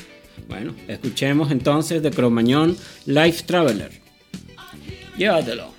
[0.48, 3.90] Bueno, escuchemos entonces de Cromañón Life Traveler.
[5.16, 5.74] Llévatelo.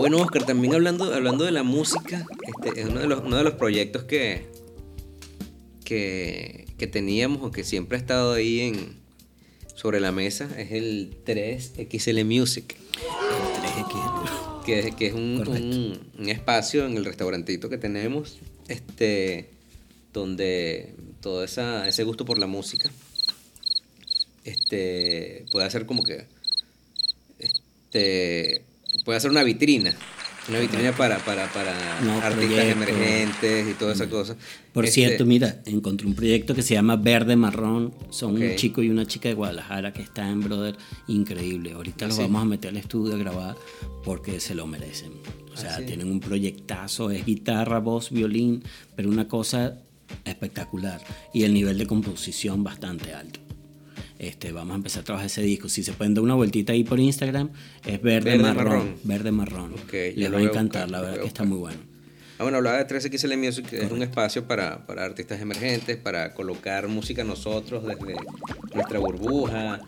[0.00, 3.44] Bueno, Oscar, también hablando, hablando de la música, este es uno de los, uno de
[3.44, 4.46] los proyectos que,
[5.84, 8.96] que, que teníamos o que siempre ha estado ahí en,
[9.74, 12.76] sobre la mesa, es el 3XL Music,
[13.62, 14.64] 3X.
[14.64, 19.50] que, que es un- un espacio en el restaurantito que tenemos, este,
[20.12, 22.90] donde todo esa, ese gusto por la música
[24.44, 26.26] este, puede hacer como que
[27.38, 28.64] este,
[29.04, 29.94] puede hacer una vitrina.
[30.48, 34.34] Una vitrina para, para, para No, artistas emergentes y toda esa cosa.
[34.72, 37.94] Por Este, cierto, mira, encontré un proyecto que se llama Verde Marrón.
[38.10, 40.76] Son un chico y una chica de Guadalajara que está en Brother
[41.08, 41.72] increíble.
[41.72, 42.22] Ahorita los sí?
[42.22, 43.56] vamos a meter al estudio a grabar
[44.02, 45.12] porque se lo merecen.
[45.52, 48.64] O sea, Ah, tienen un proyectazo, es guitarra, voz, violín,
[48.96, 49.76] pero una cosa
[50.24, 51.00] espectacular.
[51.34, 53.40] Y el nivel de composición bastante alto.
[54.20, 55.70] Este, vamos a empezar a trabajar ese disco.
[55.70, 57.48] Si se pueden dar una vueltita ahí por Instagram,
[57.86, 58.94] es verde, Verde marrón, marrón.
[59.02, 59.74] Verde marrón.
[59.90, 61.78] Les va a encantar, buscar, la verdad que está muy bueno.
[62.38, 66.34] Ah, bueno, hablaba de 3XL Music, que es un espacio para, para artistas emergentes, para
[66.34, 68.14] colocar música nosotros desde
[68.74, 69.80] nuestra burbuja,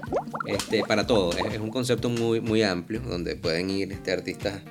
[0.46, 1.32] este, para todo.
[1.36, 4.62] Es, es un concepto muy, muy amplio donde pueden ir este, artistas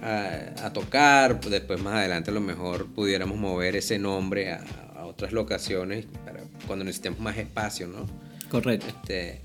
[0.00, 1.40] a, a tocar.
[1.40, 4.64] Después, más adelante, a lo mejor pudiéramos mover ese nombre a,
[4.94, 8.27] a otras locaciones para cuando necesitemos más espacio, ¿no?
[8.50, 8.86] Correcto.
[8.88, 9.40] Este,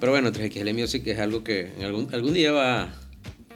[0.00, 2.88] pero bueno, 3XL Music es algo que en algún, algún día va,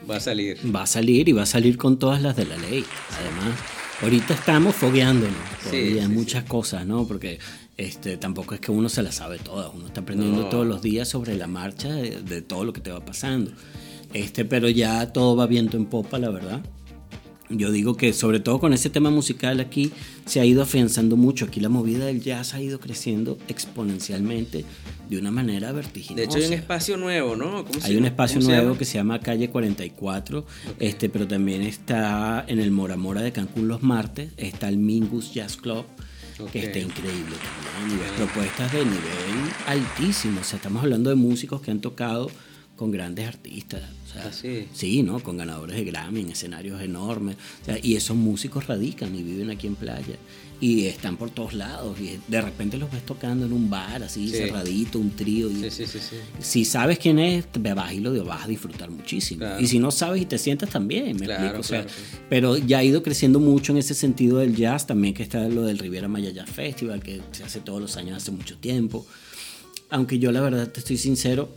[0.09, 0.57] va a salir.
[0.73, 2.83] Va a salir y va a salir con todas las de la ley.
[3.19, 3.59] Además,
[4.01, 5.35] ahorita estamos fogueándonos
[5.69, 7.05] Sí, muchas cosas, ¿no?
[7.07, 7.39] Porque
[7.77, 9.71] este, tampoco es que uno se las sabe todas.
[9.73, 10.49] Uno está aprendiendo No.
[10.49, 13.51] todos los días sobre la marcha de, de todo lo que te va pasando.
[14.13, 16.61] Este, pero ya todo va viento en popa, la verdad.
[17.49, 19.91] Yo digo que sobre todo con ese tema musical aquí
[20.25, 21.45] se ha ido afianzando mucho.
[21.45, 24.65] Aquí la movida del jazz ha ido creciendo exponencialmente
[25.09, 26.15] de una manera vertiginosa.
[26.15, 27.65] De hecho, hay un espacio nuevo, ¿no?
[27.65, 30.45] ¿Cómo se Hay un espacio ¿Cómo se nuevo que se llama Calle 44,
[30.77, 35.33] este, pero también está en el Mora Mora de Cancún los martes, está el Mingus
[35.33, 35.85] Jazz Club,
[36.51, 38.99] que está increíble también, y ves propuestas de nivel
[39.65, 42.29] altísimo, o sea, estamos hablando de músicos que han tocado
[42.75, 44.65] con grandes artistas, o sea, Ah, sí.
[44.73, 45.19] sí, ¿no?
[45.21, 49.49] Con ganadores de Grammy en escenarios enormes, o sea, y esos músicos radican y viven
[49.49, 50.15] aquí en playa.
[50.61, 51.97] Y están por todos lados.
[52.01, 54.35] Y de repente los ves tocando en un bar así, Sí.
[54.39, 55.49] cerradito, un trío.
[55.49, 55.99] Y, Sí, sí,
[56.41, 59.39] si sabes quién es, te vas y lo vas a disfrutar muchísimo.
[59.39, 59.61] Claro.
[59.61, 61.59] Y si no sabes y te sientas también, me Claro, explico.
[61.61, 61.97] O sea, claro.
[62.29, 65.61] Pero ya ha ido creciendo mucho en ese sentido del jazz, también que está lo
[65.63, 69.07] del Riviera Maya Jazz Festival, que se hace todos los años hace mucho tiempo.
[69.89, 71.49] Aunque yo la verdad te estoy sincero,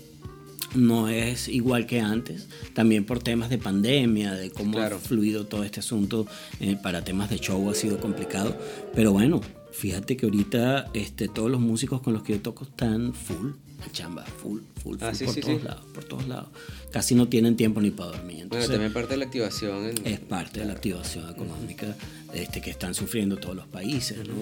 [0.75, 4.97] no es igual que antes, también por temas de pandemia, de cómo Claro.
[4.97, 6.27] ha fluido todo este asunto
[6.61, 8.57] eh, para temas de show ha sido complicado,
[8.95, 9.41] pero bueno,
[9.73, 13.51] fíjate que ahorita este, todos los músicos con los que yo toco están full,
[13.85, 15.67] en chamba, full, full, full, Ah, sí, por sí, todos sí.
[15.67, 16.49] lados, por todos lados.
[16.93, 18.23] Casi no tienen tiempo ni para dormir.
[18.37, 19.87] Bueno, Entonces, también parte de la activación.
[19.87, 21.97] en- es parte de la activación económica
[22.33, 24.19] este, que están sufriendo todos los países.
[24.29, 24.35] ¿no?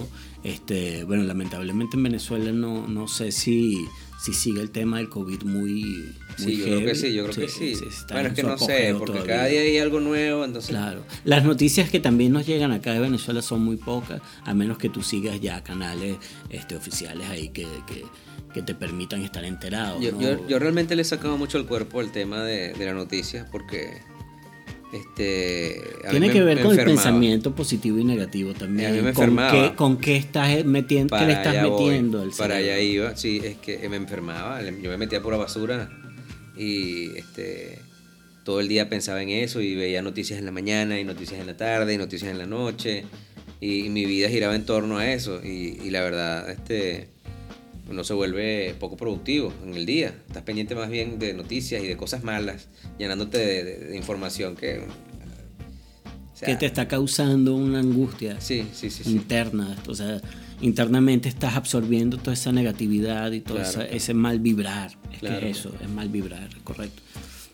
[0.44, 3.78] Este, bueno, lamentablemente en Venezuela no, no sé si,
[4.22, 6.12] si sigue el tema del COVID muy...
[6.44, 7.72] Sí, yo creo que sí, yo creo que sí.
[7.88, 9.34] está Bueno, en es que no sé, porque todavía.
[9.36, 10.70] cada día hay algo nuevo, entonces...
[10.70, 11.02] Claro.
[11.24, 14.88] Las noticias que también nos llegan acá de Venezuela son muy pocas, a menos que
[14.88, 16.16] tú sigas ya canales
[16.50, 18.04] este, oficiales ahí que, que,
[18.54, 20.02] que te permitan estar enterados.
[20.02, 20.20] Yo, ¿no?
[20.20, 23.46] yo, yo realmente le he sacado mucho al cuerpo el tema de, de la noticia
[23.50, 23.98] porque
[24.92, 28.88] este Tiene me- que ver con el pensamiento positivo y negativo también.
[28.90, 29.52] A mí me con, enfermaba.
[29.70, 33.14] qué, con qué estás metiendo, qué le estás allá voy, metiendo al para allá iba
[33.16, 35.88] sí es que me enfermaba yo me metía pura basura
[36.60, 37.78] y este
[38.44, 41.46] todo el día pensaba en eso y veía noticias en la mañana y noticias en
[41.46, 43.04] la tarde y noticias en la noche
[43.60, 47.08] y, mi vida giraba en torno a eso y, y la verdad este
[47.88, 51.86] uno se vuelve poco productivo en el día estás pendiente más bien de noticias y
[51.86, 52.68] de cosas malas
[52.98, 58.66] llenándote de, de- de información que o sea, que te está causando una angustia sí
[58.72, 59.76] sí sí interna.
[59.86, 60.20] O sea,
[60.60, 63.70] internamente estás absorbiendo toda esa negatividad y todo Claro.
[63.70, 64.92] esa- ese mal vibrar.
[65.12, 65.40] Es Claro.
[65.40, 67.02] que eso, es mal vibrar, correcto.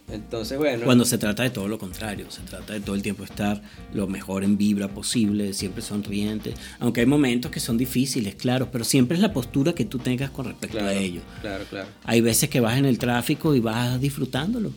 [0.09, 3.25] entonces bueno Cuando se trata de todo lo contrario, se trata de todo el tiempo
[3.25, 3.61] estar
[3.93, 8.85] lo mejor en vibra posible, siempre sonriente, aunque hay momentos que son difíciles, claro, pero
[8.85, 11.23] siempre es la postura que tú tengas con respecto claro a ello.
[11.41, 14.71] claro claro Hay veces que vas en el tráfico y vas disfrutándolo,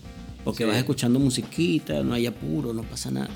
[0.44, 0.68] porque Sí.
[0.70, 3.30] vas escuchando musiquita, no hay apuro, no pasa nada.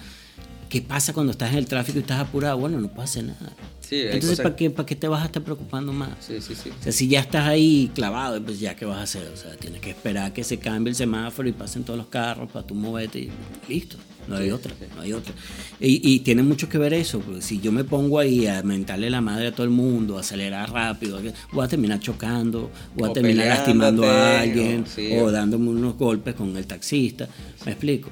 [0.69, 2.57] ¿Qué pasa cuando estestás en el tráfico y estás apurado?
[2.57, 3.53] Bueno, no pasa nada.
[3.87, 6.11] Sí, Entonces, ¿para qué, ¿para qué te vas a estar preocupando más?
[6.19, 6.69] Sí, sí, sí.
[6.69, 9.27] O sea, si ya estás ahí clavado, pues ya qué vas a hacer.
[9.33, 12.49] O sea, tienes que esperar que se cambie el semáforo y pasen todos los carros
[12.51, 13.29] para tú moverte y
[13.67, 13.97] listo.
[14.27, 14.85] No hay Sí, otra, sí.
[14.95, 15.33] no hay otra.
[15.81, 19.09] Y, y tiene mucho que ver eso, porque si yo me pongo ahí a mentarle
[19.09, 21.19] la madre a todo el mundo, a acelerar rápido,
[21.51, 25.31] voy a terminar chocando, voy a O terminar lastimando a alguien, o- sí, o o-
[25.31, 27.27] dándome unos golpes con el taxista.
[27.65, 28.09] ¿Me explico?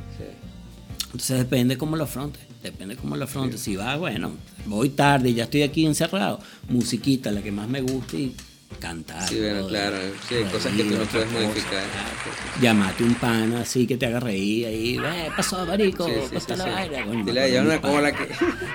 [1.06, 3.60] Entonces depende cómo lo afrontes, depende cómo lo afrontes.
[3.62, 4.32] Si vas, bueno,
[4.66, 6.40] voy tarde y ya estoy aquí encerrado,
[6.70, 8.36] musiquita, la que más me gusta y
[8.80, 9.28] cantar.
[9.28, 9.98] Sí, bueno, claro.
[10.30, 11.72] Sí, hay cosas que tú no puedes modificar.
[11.84, 12.62] claro.
[12.62, 16.38] Llamate un pana así que te haga reír ahí, "Eh, pasó, marico, Sí, sí, ¿cómo
[16.38, 16.72] está sí, la sí.
[16.90, 18.30] vaina?" Me Dile, ya una cola que-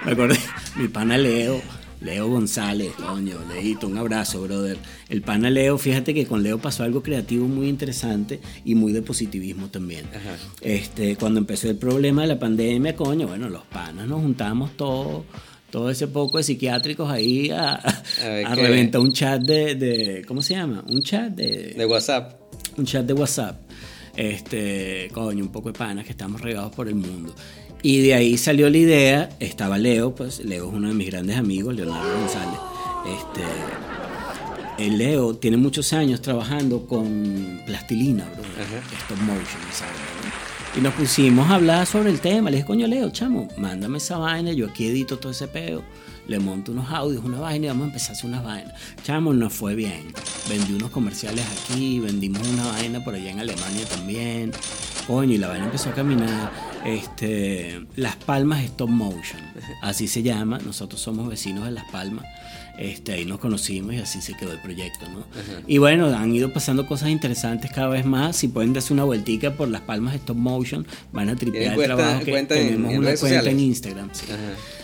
[0.04, 0.38] Me acordé,
[0.76, 1.60] mi pana Leo,
[2.00, 4.76] Leo González, coño, Leito, un abrazo, brother.
[5.08, 9.02] El pana Leo, fíjate que con Leo pasó algo creativo muy interesante y muy de
[9.02, 10.04] positivismo también.
[10.14, 10.36] Ajá.
[10.60, 15.24] Este, cuando empezó el problema de la pandemia, coño, bueno, los panas nos juntamos todos,
[15.70, 17.80] todo ese poco de psiquiátricos ahí a,
[18.54, 20.84] reventar un chat de, de- ¿cómo se llama?
[20.88, 22.40] Un chat de, De WhatsApp.
[22.76, 23.60] un chat de WhatsApp.
[24.16, 27.34] Este, coño, un poco de panas que estamos regados por el mundo.
[27.86, 31.36] Y de ahí salió la idea, estaba Leo, pues Leo es uno de mis grandes
[31.36, 32.58] amigos, Leonardo González.
[33.06, 39.60] Este, el Leo tiene muchos años trabajando con plastilina, bro, stop motion,
[40.74, 40.80] ¿no?
[40.80, 42.50] Y nos pusimos a hablar sobre el tema.
[42.50, 44.52] Le dije, coño, Leo, chamo, mándame esa vaina.
[44.52, 45.84] Yo aquí edito todo ese peo.
[46.26, 48.74] Le monto unos audios, una vaina y vamos a empezar a hacer unas vainas.
[49.04, 50.12] Chamo, nos fue bien.
[50.48, 54.50] Vendí unos comerciales aquí, vendimos una vaina por allá en Alemania también.
[55.06, 56.75] Coño, y la vaina empezó a caminar.
[56.86, 59.40] Este, Las Palmas Stop Motion,
[59.82, 60.58] así se llama.
[60.64, 62.24] Nosotros somos vecinos de Las Palmas.
[62.78, 65.24] Este, ahí nos conocimos y así se quedó el proyecto, ¿no?
[65.66, 68.36] Y bueno, han ido pasando cosas interesantes cada vez más.
[68.36, 71.96] Si pueden darse una vueltica por Las Palmas Stop Motion, van a tripear el cuenta-
[71.96, 73.60] trabajo que cuenta en- tenemos en una redes cuenta en?
[73.60, 74.10] Instagram.
[74.12, 74.26] sí.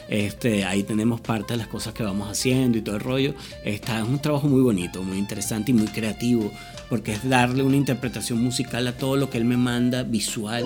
[0.09, 3.35] Este, ahí tenemos parte de las cosas que vamos haciendo y todo el rollo.
[3.65, 6.51] Está, es un trabajo muy bonito, muy interesante y muy creativo,
[6.91, 10.65] porque es darle una interpretación musical a todo lo que él me manda visual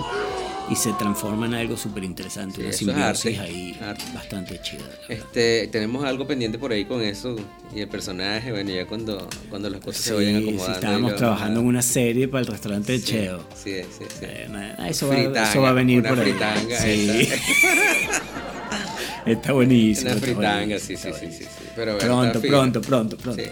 [0.69, 4.03] y se transforma en algo súper interesante, Sí, una eso es arte, simbiosis ahí arte.
[4.13, 4.83] bastante chida.
[5.07, 7.35] Este, tenemos algo pendiente por ahí con eso
[7.73, 10.73] y el personaje, bueno, ya cuando, cuando las cosas Sí, se vayan sí, acomodando.
[10.75, 13.39] estábamos y lo- trabajando en una serie para el restaurante de Cheo.
[13.55, 14.25] Sí, sí, sí.
[14.25, 14.47] Eh,
[14.89, 16.31] eso, va, eso va a venir una por ahí.
[16.31, 17.29] fritanga, Sí.
[19.25, 20.07] está buenísimo.
[20.11, 21.65] Una está fritanga, buenísimo, sí, sí, está sí, sí, sí.
[21.75, 23.43] Pero bueno, Pronto, pronto, pronto, pronto.
[23.43, 23.49] Sí.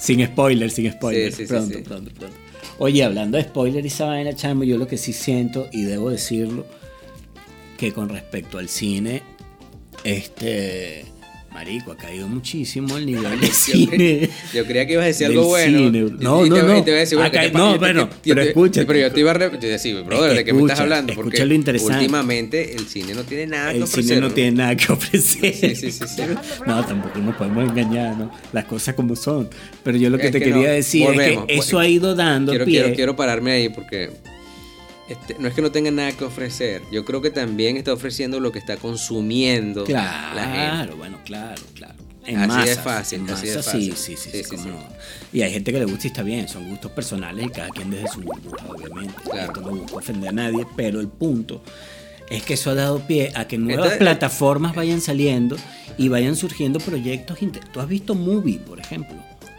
[0.00, 1.32] Sin spoiler, sin spoiler.
[1.32, 1.82] Sí, sí, sí, pronto, sí.
[1.84, 2.36] pronto, pronto.
[2.78, 6.10] Oye, hablando de spoiler y esa vaina, chamo, yo lo que sí siento, y debo
[6.10, 6.66] decirlo,
[7.78, 9.22] que con respecto al cine,
[10.04, 11.06] este.
[11.56, 14.28] Marico, ha caído muchísimo el nivel de cine.
[14.52, 15.78] yo creía que ibas a decir algo bueno.
[15.78, 15.98] cine.
[16.00, 16.78] Y- No, y no, te- no.
[16.78, 18.86] y te iba a decir, bueno, Acá- ¿qué te pa- no, bueno, pero escúchate.
[18.86, 20.82] Pero yo te iba a re- yo decía, brother, que ¿de qué me estás escucha,
[20.82, 21.12] hablando?
[21.12, 21.94] escucha Porque lo interesante.
[21.94, 24.04] últimamente el cine no tiene nada que El ofrecer.
[24.16, 25.54] cine no tiene nada que ofrecer.
[25.54, 26.22] Sí, sí, sí, sí.
[26.66, 28.30] No, tampoco nos podemos engañar, ¿no?
[28.52, 29.48] Las cosas como son.
[29.82, 31.88] Pero yo lo que Es te que quería no, decir volvemos, es que eso ha
[31.88, 32.80] ido dando quiero, pie.
[32.82, 34.10] quiero, quiero pararme ahí porque
[35.08, 36.82] este, no es que no tenga nada que ofrecer.
[36.90, 40.42] Yo creo que también está ofreciendo lo que está consumiendo la gente.
[40.42, 41.94] Claro, bueno, claro, claro.
[42.24, 43.96] En Así masas, fácil, en así de masas, fácil.
[43.96, 44.68] Sí, sí, sí, Sí, sí, sí, cómo sí.
[44.68, 44.78] no.
[45.32, 47.90] Y hay gente que le gusta y está bien, son gustos personales y cada quien
[47.90, 49.14] desde su burbuja, obviamente.
[49.22, 49.52] Claro.
[49.52, 51.62] Esto no busca ofender a nadie, pero el punto
[52.28, 55.56] es que eso ha dado pie a que nuevas plataformas vayan saliendo
[55.96, 57.38] y vayan surgiendo proyectos.
[57.72, 59.16] Tú has visto Movie, por ejemplo.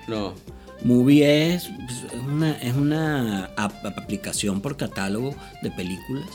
[0.07, 0.33] No.
[0.83, 6.27] Movie es, es una, es una ap- aplicación por catálogo de películas,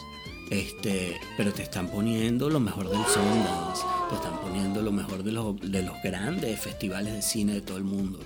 [0.52, 5.32] este, pero te están poniendo lo mejor del Sundance, te están poniendo lo mejor de
[5.32, 8.20] los, de los grandes festivales de cine de todo el mundo.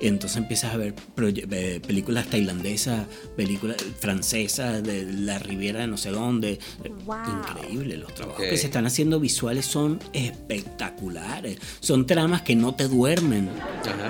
[0.00, 3.06] Y entonces empiezas a ver eh, películas tailandesas,
[3.36, 6.58] películas francesas, de la Riviera de no sé dónde.
[6.84, 11.56] Increíble, los trabajos que se están haciendo visuales son espectaculares.
[11.80, 13.48] Son tramas que no te duermen.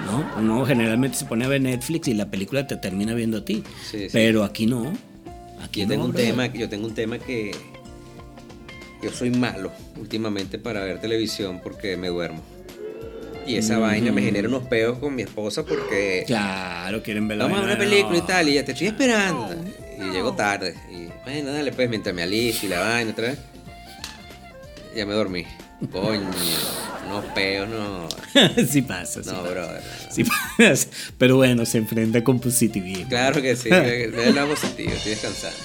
[0.07, 0.41] ¿no?
[0.41, 3.63] Uno generalmente se pone a ver Netflix y la película te termina viendo a ti.
[3.89, 4.09] Sí, sí.
[4.11, 4.93] Pero aquí no.
[5.65, 7.53] Aquí Yo tengo un tema, yo tengo un tema que
[9.03, 12.43] yo soy malo últimamente para ver televisión porque me duermo.
[13.47, 17.45] Y esa vaina me genera unos peos con mi esposa porque Claro, quieren ver la
[17.45, 19.55] vamos a ver una película y tal y ya te estoy esperando.
[19.99, 20.75] Y llego tarde.
[20.91, 23.39] Y bueno, dale pues mientras me alisto y la vaina otra vez.
[24.97, 25.45] Ya me dormí.
[25.93, 26.31] Coño,
[27.19, 28.09] unos peos, no.
[28.69, 29.51] sí pasa, sí No, pasa.
[29.51, 29.83] brother.
[30.11, 30.89] Sí pasa.
[31.19, 33.09] Pero bueno, se enfrenta con positivismo.
[33.09, 35.57] Claro que sí, me da positivo, estoy descansando.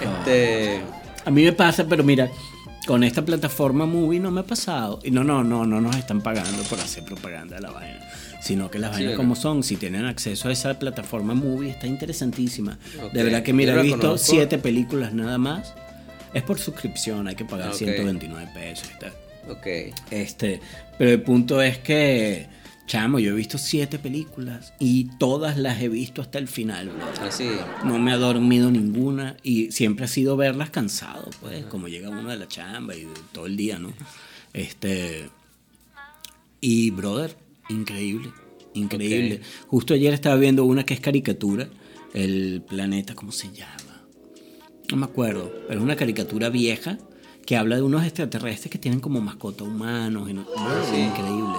[0.00, 0.80] Este.
[1.24, 2.28] A mí me pasa, pero mira,
[2.86, 5.00] con esta plataforma Movie no me ha pasado.
[5.02, 8.00] Y no, no, no, no nos están pagando por hacer propaganda de la vaina.
[8.42, 12.78] Sino que las vainas como son, si tienen acceso a esa plataforma Movie, está interesantísima.
[13.14, 14.26] De verdad que mira, he visto conozco.
[14.32, 15.72] siete películas nada más.
[16.34, 17.76] Es por suscripción, hay que pagar Ok.
[17.76, 19.12] 129 pesos y tal.
[19.48, 19.66] Ok.
[20.10, 20.60] Este,
[20.98, 22.46] pero el punto es que,
[22.86, 27.26] chamo, yo he visto siete películas y todas las he visto hasta el final, bro.
[27.26, 27.48] Así.
[27.84, 32.30] No me ha dormido ninguna y siempre ha sido verlas cansado, pues, como llega uno
[32.30, 33.92] de la chamba y todo el día, ¿no?
[34.52, 35.28] Este.
[36.60, 37.36] Y, brother,
[37.68, 38.32] increíble,
[38.72, 39.40] increíble.
[39.68, 41.68] Justo ayer estaba viendo una que es caricatura,
[42.14, 44.06] el planeta, ¿cómo se llama?
[44.90, 46.98] No me acuerdo, pero es una caricatura vieja
[47.46, 50.28] que habla de unos extraterrestres que tienen como mascota humanos.
[50.30, 50.44] y no-
[50.90, 50.96] sí.
[51.00, 51.58] Increíble.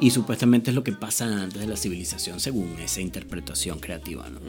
[0.00, 4.28] Y supuestamente es lo que pasa antes de la civilización, según esa interpretación creativa.
[4.28, 4.40] ¿no?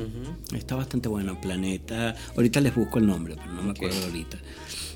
[0.58, 1.40] Está bastante bueno.
[1.40, 2.16] Planeta.
[2.36, 4.38] Ahorita les busco el nombre, pero no me acuerdo ahorita.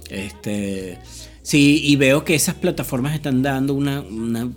[0.10, 0.98] Este,
[1.44, 4.50] sí, y veo que esas plataformas están dando una, una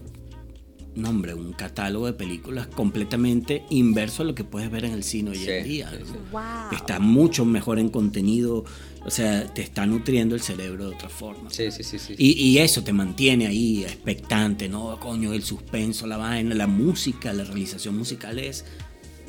[0.94, 5.30] nombre, un catálogo de películas completamente inverso a lo que puedes ver en el cine
[5.30, 5.90] hoy en Sí, día.
[5.90, 6.06] sí, ¿no?
[6.06, 6.12] sí.
[6.32, 6.42] Wow.
[6.72, 8.64] Está mucho mejor en contenido,
[9.05, 11.50] o sea, te está nutriendo el cerebro de otra forma.
[11.50, 12.14] Sí, sí, sí, sí.
[12.18, 14.98] Y, y eso te mantiene ahí expectante, ¿no?
[15.00, 18.64] Coño, el suspenso, la vaina, la música, la realización musical es,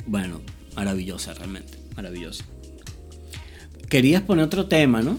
[0.06, 0.40] bueno,
[0.76, 2.44] maravillosa realmente, maravillosa.
[3.88, 5.18] Querías poner otro tema, ¿no?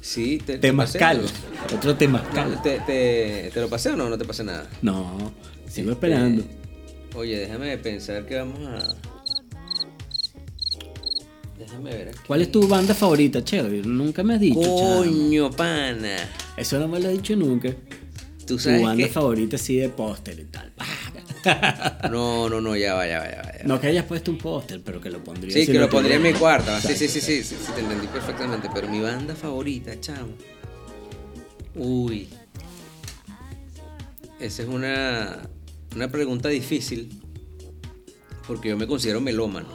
[0.00, 1.20] Sí, te, te Temascal.
[1.20, 1.96] pasé, Otro ¿no?
[1.98, 2.62] temascal.
[2.62, 4.08] ¿Te, te, te lo pasé o no?
[4.08, 4.68] No te pasé nada.
[4.82, 5.32] No,
[5.68, 6.42] sigo Este, esperando.
[7.14, 8.96] Oye, déjame pensar que vamos a.
[11.60, 12.18] Déjame ver aquí.
[12.26, 13.68] ¿Cuál es tu banda favorita, Cheo?
[13.68, 14.60] Nunca me has dicho.
[14.62, 14.96] chamo.
[14.98, 16.16] Coño, pana.
[16.56, 17.68] Eso no me lo he dicho nunca.
[18.46, 19.08] Tú Tu banda que.
[19.08, 20.72] favorita así de póster y tal.
[22.10, 23.52] No, no, no, ya va, ya va, ya va.
[23.58, 23.64] ya.
[23.64, 25.52] No que hayas puesto un póster, pero que lo pondría.
[25.54, 26.70] Sí, si que lo pondría en mi cuarto.
[26.80, 28.68] Sí, sí, sí, sí, sí, sí, te entendí perfectamente.
[28.74, 30.32] Pero mi banda favorita, chamo.
[31.74, 32.28] Uy.
[34.38, 35.40] Esa es una,
[35.94, 37.10] una pregunta difícil.
[38.46, 39.68] Porque yo me considero melómano.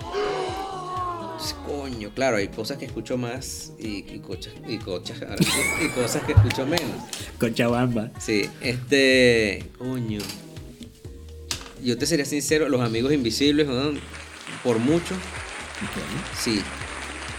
[1.67, 5.17] Coño, claro, hay cosas que escucho más y, y, cochas, y, cochas,
[5.83, 6.91] y cosas que escucho menos.
[7.39, 8.11] Cochabamba.
[8.19, 9.63] Sí, este.
[9.77, 10.19] Coño.
[11.83, 13.91] Yo te sería sincero, los amigos invisibles, ¿no?
[14.63, 16.37] por mucho, Ok.
[16.39, 16.61] Sí.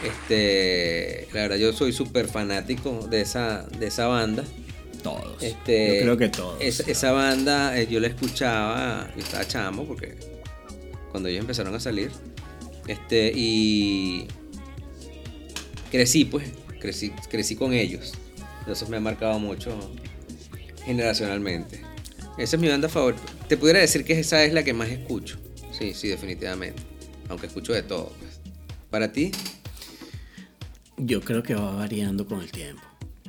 [0.04, 4.44] Este, la verdad yo soy súper fanático de esa, de esa banda.
[5.02, 5.42] Todos.
[5.42, 6.56] Este, Yo creo que todos.
[6.60, 10.14] es- esa banda eh, yo la escuchaba, yo estaba chamo porque
[11.10, 12.10] cuando ellos empezaron a salir,
[12.88, 14.26] este, y
[15.90, 16.48] crecí pues,
[16.80, 18.14] crecí, crecí con ellos.
[18.60, 19.78] Entonces me ha marcado mucho
[20.84, 21.80] generacionalmente.
[22.38, 23.22] Esa es mi banda favorita.
[23.48, 25.38] Te pudiera decir que esa es la que más escucho.
[25.72, 26.82] Sí, sí, definitivamente.
[27.28, 28.12] Aunque escucho de todo.
[28.18, 28.40] pues.
[28.90, 29.30] Para ti,
[30.96, 32.82] Yo creo que va variando con el tiempo.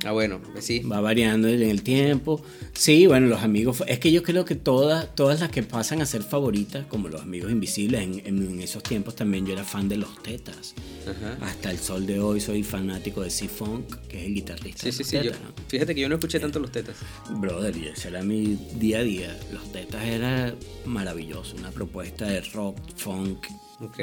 [0.04, 0.80] Ah bueno, sí.
[0.80, 2.42] Va variando en el tiempo.
[2.72, 3.82] Sí, bueno, los amigos.
[3.86, 7.22] Es que yo creo que todas, todas las que pasan a ser favoritas, como los
[7.22, 10.74] amigos invisibles, en, esos tiempos también yo era fan de los tetas.
[11.06, 11.38] Ajá.
[11.44, 14.80] Hasta el sol de hoy soy fanático de C-Funk, que es el guitarrista.
[14.80, 15.20] Sí, de sí, los sí.
[15.22, 15.32] yo-
[15.68, 16.96] fíjate que yo no escuché tanto los tetas.
[17.30, 19.38] Brother, ese era mi día a día.
[19.52, 23.46] Los tetas era maravilloso, una propuesta de rock, funk,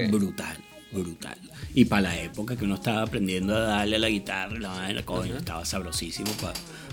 [0.09, 0.57] brutal,
[0.91, 1.37] brutal.
[1.73, 5.03] Y para la época que uno estaba aprendiendo a darle a la guitarra, la vaina,
[5.03, 6.31] coño, estaba sabrosísimo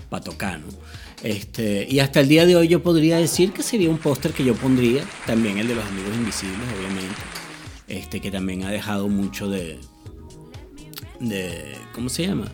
[0.09, 0.67] para tocar, ¿no?
[1.23, 4.43] Este, y hasta el día de hoy yo podría decir que sería un póster que
[4.43, 7.15] yo pondría, también el de los amigos invisibles, obviamente,
[7.87, 9.79] este, que también ha dejado mucho de,
[11.19, 12.51] de ¿cómo se llama?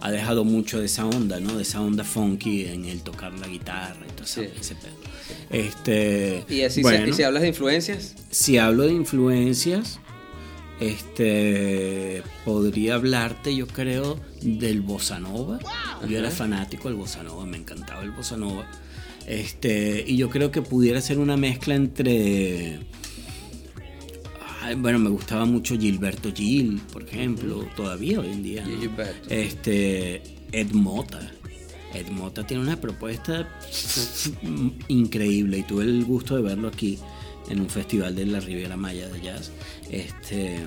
[0.00, 1.56] Ha dejado mucho de esa onda, ¿no?
[1.56, 4.42] De esa onda funky en el tocar la guitarra y todo Sí.
[4.60, 4.94] ese pedo.
[5.50, 9.98] Este, Y así, se- bueno, y si hablas de influencias, si hablo de influencias,
[10.80, 15.58] este, podría hablarte, yo creo, del bossa nova.
[16.08, 18.66] Yo era fanático del bossa nova, me encantaba el bossa nova.
[19.26, 22.78] Este, y yo creo que pudiera ser una mezcla entre
[24.66, 28.66] Ay, bueno, me gustaba mucho Gilberto Gil, por ejemplo, todavía hoy en día.
[28.66, 28.80] ¿no?
[28.80, 29.30] Gilberto.
[29.30, 30.20] Este,
[30.50, 31.20] Ed Mota.
[31.94, 33.48] Ed Mota tiene una propuesta
[34.88, 36.98] increíble y tuve el gusto de verlo aquí
[37.48, 39.52] en un festival de la Riviera Maya de Jazz.
[39.90, 40.58] Este,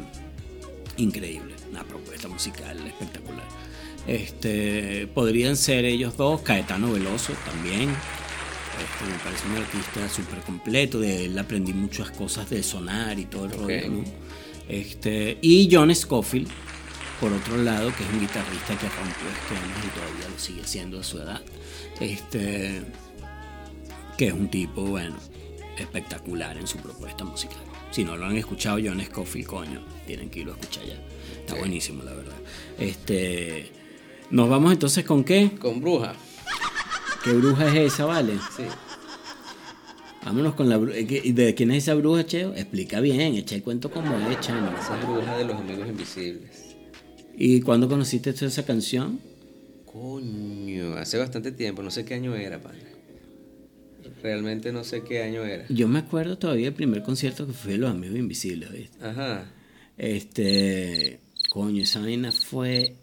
[0.98, 3.48] increíble, una propuesta musical espectacular.
[4.08, 7.90] Este, podrían ser ellos dos, Caetano Veloso también.
[8.80, 13.26] Este, me parece un artista súper completo, de él aprendí muchas cosas de sonar y
[13.26, 14.04] todo el rollo, ¿no?
[14.70, 16.48] Este, y John Scofield,
[17.20, 21.00] por otro lado, que es un guitarrista que rompió esquemas y todavía lo sigue siendo
[21.00, 21.42] a su edad.
[22.00, 22.84] Este,
[24.18, 25.18] que es un tipo, bueno,
[25.78, 27.69] espectacular en su propuesta musical.
[27.92, 30.94] Si no lo han escuchado, John Scofield, coño, tienen que irlo a escuchar ya.
[31.40, 31.60] Está Sí.
[31.60, 32.36] buenísimo, la verdad.
[32.78, 33.72] Este,
[34.30, 35.52] nos vamos entonces con qué?
[35.60, 36.14] con bruja.
[37.24, 38.34] ¿Qué bruja es esa, vale?
[38.56, 38.64] Sí.
[40.24, 40.96] Vámonos con la bruja.
[40.98, 42.54] ¿De quién es esa bruja, Cheo?
[42.54, 44.72] Explica bien, echa el cuento como es, chamo.
[44.80, 46.76] Esa es bruja de los amigos invisibles.
[47.38, 49.20] ¿Y cuándo conociste esa canción?
[49.86, 52.78] Coño, hace bastante tiempo, no sé qué año era, pana.
[54.22, 55.66] Realmente no sé qué año era.
[55.70, 59.06] Yo me acuerdo todavía del primer concierto que fue Los Amigos Invisibles, ¿viste?
[59.06, 59.46] Ajá.
[59.98, 62.96] Este, coño, esa vaina fue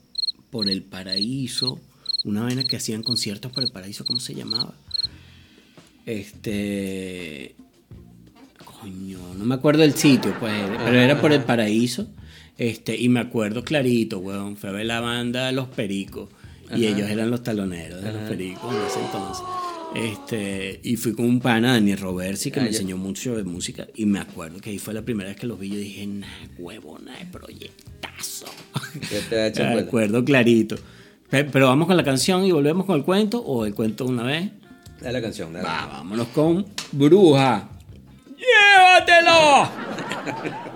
[0.51, 1.81] por el paraíso,
[2.25, 4.75] una vaina que hacían conciertos por el paraíso, ¿cómo se llamaba?
[6.07, 7.55] Este,
[8.64, 10.55] coño, no me acuerdo del sitio, pues,
[10.85, 12.09] pero era por el paraíso.
[12.59, 16.31] Este, y me acuerdo clarito, weón, fue a ver la banda Los Pericos.
[16.75, 19.45] Y ellos eran los taloneros de Los Pericos en ese entonces.
[19.97, 22.76] Este, y fui con un pana, Daniel Roversi, que Ah, me ya.
[22.76, 23.86] enseñó mucho de música.
[23.94, 25.70] Y me acuerdo que ahí fue la primera vez que los vi.
[25.70, 26.26] Yo dije, nah,
[26.59, 28.47] huevo, nah, proyectazo.
[29.55, 30.76] Te Me acuerdo clarito.
[31.30, 34.22] Pe- Pero vamos con la canción y volvemos con el cuento, o el cuento una
[34.22, 34.51] vez.
[35.01, 35.66] Dale la canción, dale.
[35.66, 37.68] Va, vámonos con Bruja.
[38.36, 39.70] Llévatelo,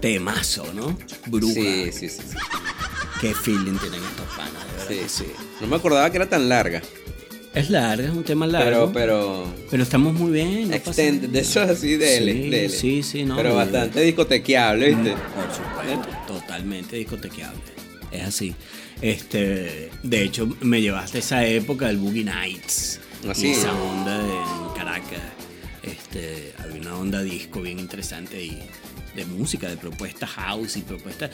[0.00, 0.96] Temazo, ¿no?
[1.26, 1.54] Bruja.
[1.54, 2.22] Sí, sí, sí.
[2.30, 2.36] sí.
[3.20, 5.24] Qué feeling tienen estos panas, de verdad Sí, que sí.
[5.60, 6.80] No me acordaba que era tan larga.
[7.52, 8.92] Es larga, es un tema largo.
[8.92, 9.54] Pero, pero.
[9.70, 10.70] Pero estamos muy bien.
[10.70, 12.68] no pasa Extended, de eso así, dele, Sí, dele.
[12.68, 15.10] sí, sí, no, Pero bastante discotequeable, ¿viste?
[15.34, 17.60] Por supuesto, totalmente discotequeable.
[18.12, 18.54] Es así.
[19.02, 23.00] Este, de hecho, me llevaste esa época del Boogie Nights.
[23.28, 23.48] Así.
[23.48, 25.20] Y esa onda de, en Caracas.
[25.82, 28.58] Este, había una onda disco bien interesante y
[29.24, 31.30] de música, de propuestas house y propuestas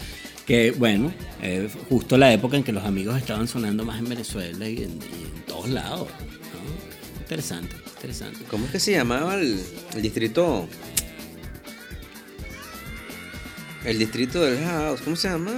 [0.47, 1.13] que, bueno,
[1.43, 4.91] eh, justo la época en que los amigos estaban sonando más en Venezuela y en,
[4.93, 6.09] y en todos lados.
[6.09, 7.21] ¿no?
[7.21, 8.45] Interesante, interesante.
[8.51, 9.61] ¿Cómo es que se llamaba el,
[9.95, 10.69] el distrito?
[13.85, 15.53] El distrito del house, ¿cómo se llama?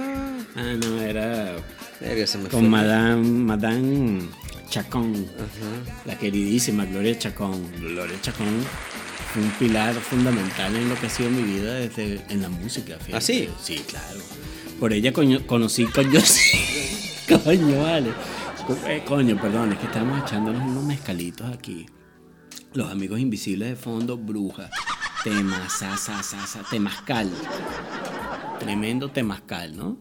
[0.55, 1.55] Ah, no, era
[1.99, 2.69] Verga, se me con fue.
[2.69, 4.21] Madame, Madame
[4.69, 6.01] Chacón, Ajá.
[6.05, 7.59] la queridísima Gloria Chacón.
[7.79, 8.47] Gloria Chacón
[9.33, 12.95] fue un pilar fundamental en lo que ha sido mi vida desde en la música.
[12.97, 13.15] fíjate.
[13.17, 13.49] ¿Ah, sí?
[13.61, 14.19] Sí, claro.
[14.79, 16.57] Por ella coño- conocí, coño, sí.
[17.43, 18.11] coño, vale.
[18.87, 21.85] Eh, coño, perdón, es que estamos echándonos unos mezcalitos aquí.
[22.73, 24.69] Los amigos invisibles de fondo, bruja.
[25.23, 27.29] Tema, sa, sa, sa, sa, temazcal.
[28.59, 29.97] Tremendo temazcal, ¿no?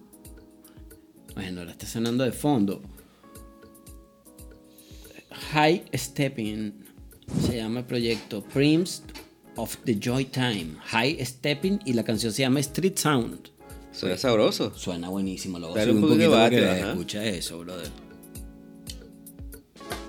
[1.35, 2.83] Bueno, ahora está sonando de fondo.
[5.53, 6.85] High Stepping
[7.47, 9.03] se llama el proyecto Prims
[9.57, 10.75] of the Joy Time.
[10.87, 13.51] High Stepping y la canción se llama Street Sound.
[13.93, 14.73] Suena sabroso.
[14.77, 17.91] Suena buenísimo, lo voy a Dale un un poquito para que escucha eso, brother.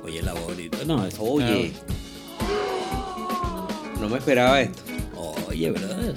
[0.04, 0.86] Oye la ahorita.
[0.86, 1.68] No, esto Oye.
[1.68, 1.86] está-
[4.00, 4.82] No me esperaba esto.
[5.50, 6.16] Oye, brother.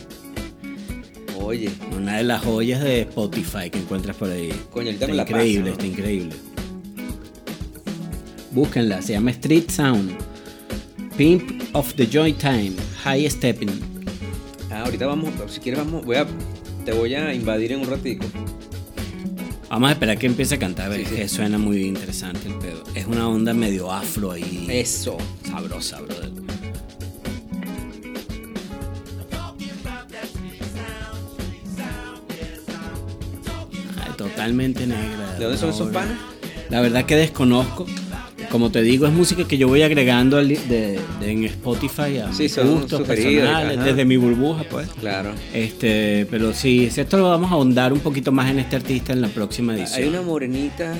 [1.41, 1.71] Oye.
[1.97, 4.51] Una de las joyas de Spotify que encuentras por ahí.
[4.71, 5.83] Coño, ahorita está me la increíble, pasa, ¿no?
[5.83, 6.37] está increíble.
[8.53, 10.13] Búsquenla, se llama Street Sound.
[11.17, 12.73] Pimp of the Joy Time,
[13.05, 13.71] High Stepping.
[14.71, 16.27] Ah, ahorita vamos, si quieres vamos, voy a,
[16.85, 18.25] te voy a invadir en un ratico.
[19.69, 21.15] Vamos a esperar que empiece a cantar, Sí, ves sí.
[21.17, 22.83] que suena muy interesante el pedo.
[22.95, 24.67] Es una onda medio afro ahí.
[24.71, 25.17] Eso.
[25.49, 26.31] Sabrosa, brother.
[34.05, 35.35] Ay, totalmente negra.
[35.39, 36.01] ¿De dónde son esos bro.
[36.01, 36.19] panas?
[36.71, 37.87] La verdad que desconozco.
[38.53, 41.01] Como te digo, es música que yo voy agregando de, de-
[41.31, 43.87] en Spotify a Sí, son gustos personales, ajá.
[43.87, 44.89] desde mi burbuja, pues.
[45.01, 45.33] Claro.
[45.55, 49.23] Este, pero sí, esto lo vamos a ahondar un poquito más en este artista en
[49.23, 50.03] la próxima edición.
[50.03, 50.95] Hay una morenita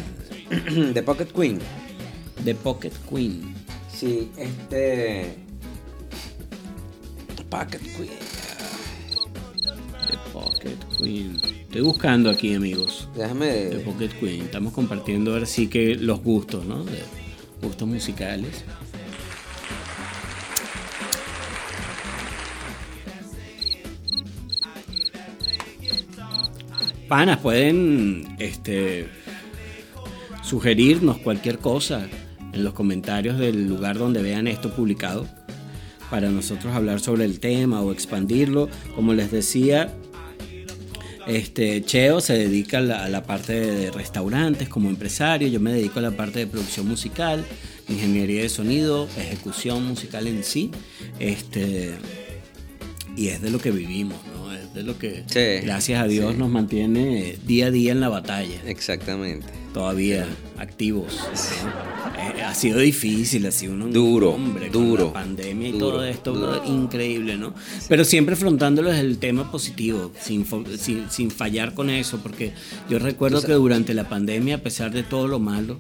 [0.95, 1.59] de Pocket Queen.
[2.43, 3.55] The Pocket Queen.
[3.95, 5.35] Sí, este.
[7.51, 8.09] Pocket Queen.
[10.11, 11.37] The Pocket Queen.
[11.65, 13.09] Estoy buscando aquí, amigos.
[13.15, 13.47] Déjame.
[13.67, 14.43] The Pocket Queen.
[14.45, 16.83] Estamos compartiendo ahora sí que los gustos, ¿no?
[16.85, 16.99] De
[17.63, 18.65] gustos musicales.
[27.09, 29.09] Panas, pueden este,
[30.43, 32.09] sugerirnos cualquier cosa
[32.53, 35.27] en los comentarios del lugar donde vean esto publicado
[36.11, 38.69] para nosotros hablar sobre el tema o expandirlo.
[38.95, 39.95] Como les decía,
[41.27, 45.73] este, Cheo se dedica a la, a la parte de restaurantes como empresario, yo me
[45.73, 47.45] dedico a la parte de producción musical,
[47.89, 50.71] ingeniería de sonido, ejecución musical en sí,
[51.19, 51.93] este,
[53.17, 54.53] y es de lo que vivimos, ¿no?
[54.53, 56.39] Es de lo que, Sí, gracias a Dios, sí.
[56.39, 59.62] nos mantiene día a día en la batalla, Exactamente.
[59.73, 60.27] Todavía
[60.59, 61.19] activos.
[61.65, 62.39] ¿no?
[62.39, 65.87] Eh, ha sido difícil, ha sido un Duro, hombre, con duro, la pandemia y duro,
[65.93, 66.63] todo esto, duro.
[66.67, 67.55] increíble, ¿no?
[67.89, 70.45] Pero siempre afrontándolo desde el tema positivo, sin,
[70.79, 72.53] sin, sin fallar con eso, porque
[72.89, 75.79] yo recuerdo sa- que durante la pandemia, a pesar de todo lo malo,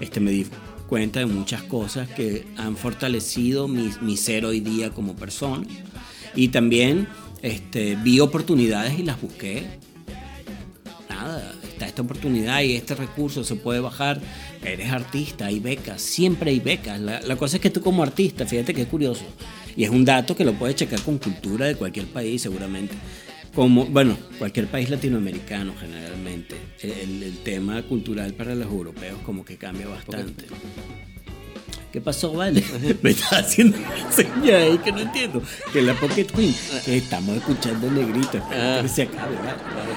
[0.00, 0.46] este, me di
[0.88, 5.66] cuenta de muchas cosas que han fortalecido mi, mi ser hoy día como persona.
[6.34, 7.08] Y también
[7.42, 9.66] este, vi oportunidades y las busqué
[11.98, 14.20] esta oportunidad y este recurso se puede bajar.
[14.64, 17.00] Eres artista, hay becas, siempre hay becas.
[17.00, 19.24] La, la cosa es que tú como artista, fíjate que es curioso,
[19.76, 22.94] y es un dato que lo puedes checar con cultura de cualquier país seguramente.
[23.52, 26.54] Como, bueno, cualquier país latinoamericano generalmente.
[26.80, 30.44] El, el tema cultural para los europeos como que cambia bastante.
[31.92, 32.62] ¿Qué pasó, vale?
[33.02, 35.42] Me está haciendo una señal ahí que no entiendo.
[35.72, 38.80] Que la Pocket Queen, que estamos escuchando negrito, Ah.
[38.82, 39.52] que se acabe, ¿vale?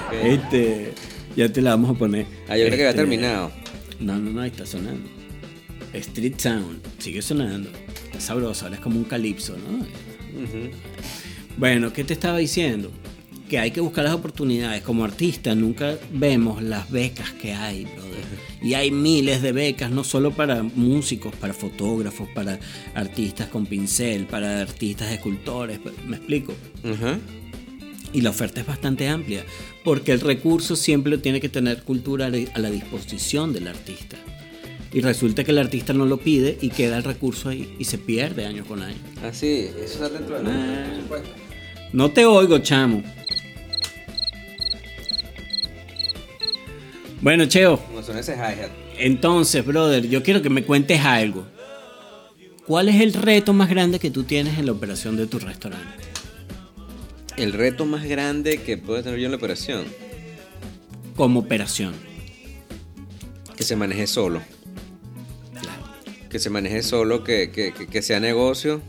[0.08, 0.26] Ok.
[0.42, 0.94] Este,
[1.36, 2.26] ya te la vamos a poner.
[2.48, 3.52] Ah, yo creo que había Este, terminado.
[4.00, 5.08] No, no, no, ahí está sonando.
[5.94, 7.70] Street Sound, sigue sonando.
[8.06, 9.86] Está sabroso, ahora es como un calipso, ¿no?
[11.58, 12.92] Bueno, ¿qué te estaba diciendo?
[13.50, 14.82] Que hay que buscar las oportunidades.
[14.82, 18.22] Como artista nunca vemos las becas que hay, brother.
[18.62, 22.60] Y hay miles de becas, no solo para músicos, para fotógrafos, para
[22.94, 26.54] artistas con pincel, para artistas escultores, ¿me explico?
[28.14, 29.44] Y la oferta es bastante amplia,
[29.84, 34.18] porque el recurso siempre tiene que tener cultura a la- disposición del artista.
[34.94, 37.98] Y resulta que el artista no lo pide y queda el recurso ahí y se
[37.98, 38.98] pierde año con año.
[39.24, 41.22] Ah, sí, eso está dentro de la Ah.
[41.94, 43.02] No te oigo, chamo.
[47.22, 48.72] Bueno, Cheo, Como son ese hi-hat.
[48.98, 51.46] entonces, brother, yo quiero que me cuentes algo.
[52.66, 56.11] ¿Cuál es el reto más grande que tú tienes en la operación de tu restaurante?
[57.38, 59.86] El reto más grande que puedo tener yo en la operación,
[61.16, 61.94] Como operación.
[63.56, 64.42] que se maneje solo.
[65.60, 65.84] Claro.
[66.30, 68.82] Que se maneje solo, que, que- que- que sea negocio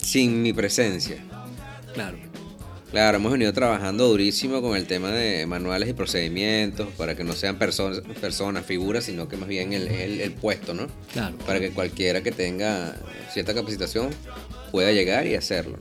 [0.00, 1.16] sin mi presencia.
[1.94, 2.18] Claro.
[2.90, 7.32] Claro, hemos venido trabajando durísimo con el tema de manuales y procedimientos para que no
[7.32, 10.88] sean personas, personas, figuras, sino que más bien el, el- el puesto, ¿no?
[11.14, 11.38] Claro.
[11.46, 12.94] Para que cualquiera que tenga
[13.32, 14.10] cierta capacitación
[14.72, 15.78] pueda llegar y hacerlo.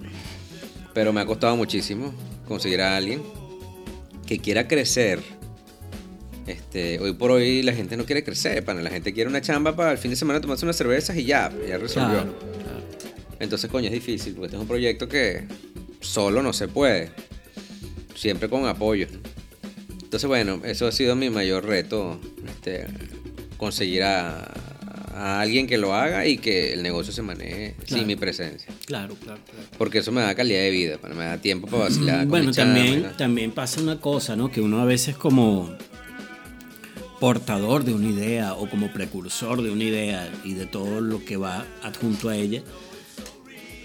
[0.94, 2.14] Pero me ha costado muchísimo
[2.48, 3.24] conseguir a alguien
[4.28, 5.20] que quiera crecer.
[6.46, 8.82] Este, hoy por hoy la gente no quiere crecer, pana.
[8.82, 11.52] La gente quiere una chamba para el fin de semana tomarse unas cervezas y ya,
[11.68, 12.22] ya resolvió.
[12.22, 12.82] Claro, claro.
[13.40, 15.46] Entonces, coño, es difícil porque este es un proyecto que
[16.02, 17.10] solo no se puede.
[18.14, 19.08] Siempre con apoyo.
[20.04, 22.20] Entonces, bueno, eso ha sido mi mayor reto.
[22.46, 22.86] Este,
[23.58, 24.52] conseguir a,
[25.24, 27.96] a alguien que lo haga y que el negocio se maneje Claro.
[28.00, 28.74] sin mi presencia.
[28.86, 29.68] Claro, claro, claro.
[29.78, 32.20] Porque eso me da calidad de vida, pana, me da tiempo para vacilar.
[32.22, 34.52] con Bueno, también, también pasa una cosa, ¿no?
[34.52, 35.70] Que uno a veces como
[37.20, 41.38] portador de una idea o como precursor de una idea y de todo lo que
[41.38, 42.64] va adjunto a ella,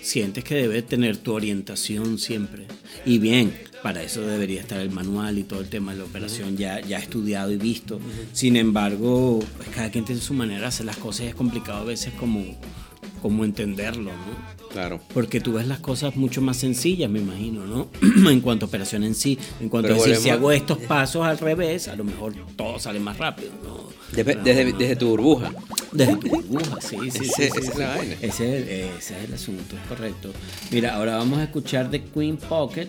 [0.00, 2.66] sientes que debe tener tu orientación siempre.
[3.04, 3.52] Y bien,
[3.82, 6.98] para eso debería estar el manual y todo el tema de la operación ya, ya
[6.98, 8.00] estudiado y visto.
[8.32, 11.78] Sin embargo, pues cada quien tiene su manera de hacer las cosas y es complicado
[11.78, 12.44] a veces como,
[13.22, 14.56] como entenderlo, ¿no?
[14.72, 15.00] Claro.
[15.14, 17.88] Porque tú ves las cosas mucho más sencillas, me imagino, ¿no?
[18.30, 20.78] en cuanto a operación en sí, en cuanto Pero a decir, si volvemos- hago estos
[20.78, 23.86] pasos al revés, a lo mejor todo sale más rápido, ¿no?
[24.14, 24.78] Desde, desde- no.
[24.78, 25.52] desde tu burbuja.
[25.92, 27.24] Desde tu burbuja, sí, sí, sí.
[27.24, 27.72] Ese- sí, esa es sí.
[27.78, 28.14] la vaina.
[28.20, 28.58] Ese
[28.96, 30.32] ese es el asunto, es correcto.
[30.70, 32.88] Mira, ahora vamos a escuchar de Queen Pocket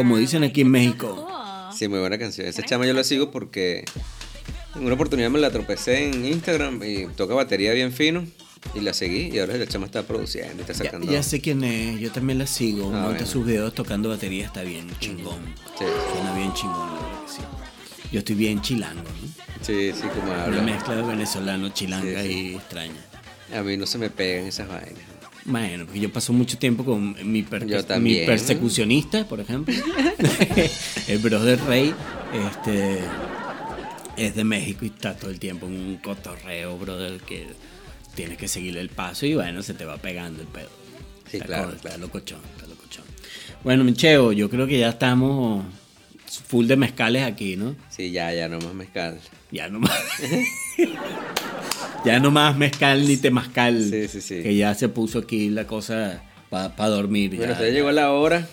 [0.00, 1.28] como dicen aquí en México.
[1.76, 2.46] Sí, muy buena canción.
[2.46, 3.84] Esa chama yo la sigo porque
[4.74, 8.24] en una oportunidad me la tropecé en Instagram y toca batería bien fino
[8.74, 11.12] y la seguí y ahora la chama está produciendo y está Ya, sacando.
[11.12, 12.90] ya sé quién es, yo también la sigo.
[12.94, 15.38] Ah, monta sus videos tocando batería, está bien chingón.
[15.78, 15.84] Sí.
[16.14, 16.90] Suena bien chingón,
[17.26, 17.42] sí.
[18.12, 19.28] Yo estoy bien chilango, ¿no?
[19.62, 20.62] Sí, sí, como Una habla.
[20.62, 22.32] mezcla de venezolano, chilanga Sí, sí.
[22.52, 23.04] y extraña.
[23.54, 25.04] A mí no se me pegan esas vainas.
[25.50, 27.44] Bueno, porque yo paso mucho tiempo con mi,
[28.00, 29.74] mi persecucionista, por ejemplo.
[31.08, 31.92] el brother Rey
[32.50, 33.00] este,
[34.16, 37.46] es de México y está todo el tiempo en un cotorreo, brother, que
[38.14, 40.68] tienes que seguirle el paso y bueno, se te va pegando el pedo.
[41.30, 42.00] Sí, Está claro, co- Está claro.
[42.02, 43.04] locochón, está locochón.
[43.64, 45.64] Bueno, Micheo, yo creo que ya estamos
[46.46, 47.74] full de mezcales aquí, ¿no?
[47.88, 49.18] Sí, ya, ya, no más mezcal.
[49.50, 49.92] Ya no más.
[52.04, 53.88] ya no más mezcal ni temazcal.
[53.90, 54.42] Sí, sí, sí.
[54.42, 57.36] Que ya se puso aquí la cosa para dormir.
[57.36, 57.60] Bueno, ya.
[57.60, 58.46] ya llegó la hora.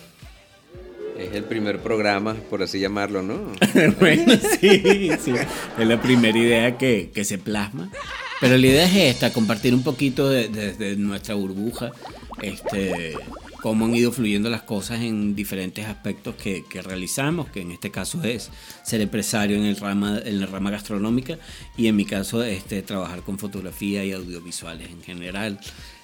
[1.18, 3.50] Es el primer programa, por así llamarlo, ¿no?
[4.00, 5.32] bueno, sí, sí.
[5.78, 7.90] Es la primera idea que, que se plasma.
[8.40, 11.90] Pero la idea es esta, compartir un poquito de, de- de nuestra burbuja,
[12.40, 13.14] este,
[13.60, 17.90] cómo han ido fluyendo las cosas en diferentes aspectos que, que realizamos, que en este
[17.90, 18.50] caso es
[18.84, 21.38] ser empresario en, el rama, en la rama gastronómica
[21.76, 25.58] y en mi caso este, trabajar con fotografía y audiovisuales en general.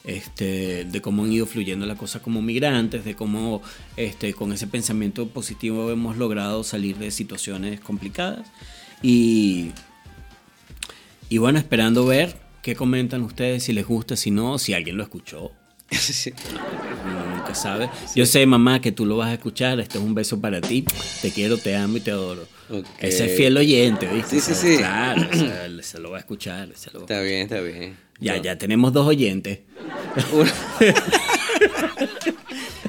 [0.04, 3.62] Este, de cómo han ido fluyendo las cosas como migrantes, de cómo
[3.96, 8.46] este, con ese pensamiento positivo hemos logrado salir de situaciones complicadas
[9.02, 9.70] y,
[11.30, 15.04] y bueno, esperando ver qué comentan ustedes, si les gusta, si no, si alguien lo
[15.04, 15.52] escuchó.
[15.98, 16.32] Sí.
[17.06, 17.90] Uno nunca sabe.
[18.14, 19.78] Yo sé, mamá, que tú lo vas a escuchar.
[19.80, 20.84] Este es un beso para ti.
[21.22, 22.46] Te quiero, te amo y te adoro.
[22.98, 24.40] Ese es fiel oyente, ¿viste?
[24.40, 24.76] Sí, sí, sí.
[24.78, 26.68] Claro, o sea, se lo va a escuchar.
[26.74, 27.96] se lo va a Está bien, está bien.
[28.20, 28.42] Ya, No.
[28.42, 29.60] ya tenemos dos oyentes.
[30.32, 30.52] Una-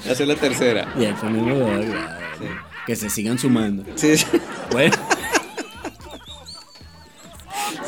[0.06, 0.93] Esa es la tercera.
[0.99, 2.26] Ya tenemos dos, claro.
[2.86, 3.84] Que se sigan sumando.
[3.95, 4.26] Sí, sí.
[4.72, 4.95] Bueno.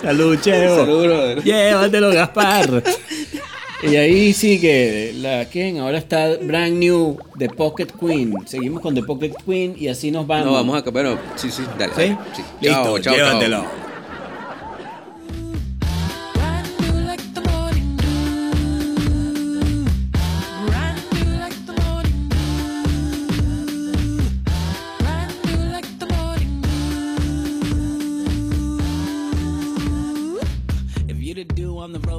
[0.01, 0.76] Salud, Cheo.
[0.78, 1.43] Salud, brother.
[1.43, 2.84] Llévatelo, Gaspar.
[3.84, 5.78] Y ahí sigue la ¿quién?
[5.78, 8.34] Ahora está brand new The Pocket Queen.
[8.45, 10.45] Seguimos con The Pocket Queen y así nos vamos.
[10.47, 10.89] No, vamos acá.
[10.89, 11.93] Bueno, sí, sí, dale.
[11.93, 12.01] ¿Sí?
[12.01, 12.17] dale.
[12.36, 12.41] Sí.
[12.61, 13.15] Listo, Chao, chao, chao.
[13.15, 13.88] llévatelo.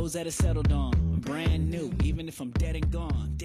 [0.09, 0.93] Rose that is settled on,
[2.29, 3.38] if I'm dead and gone.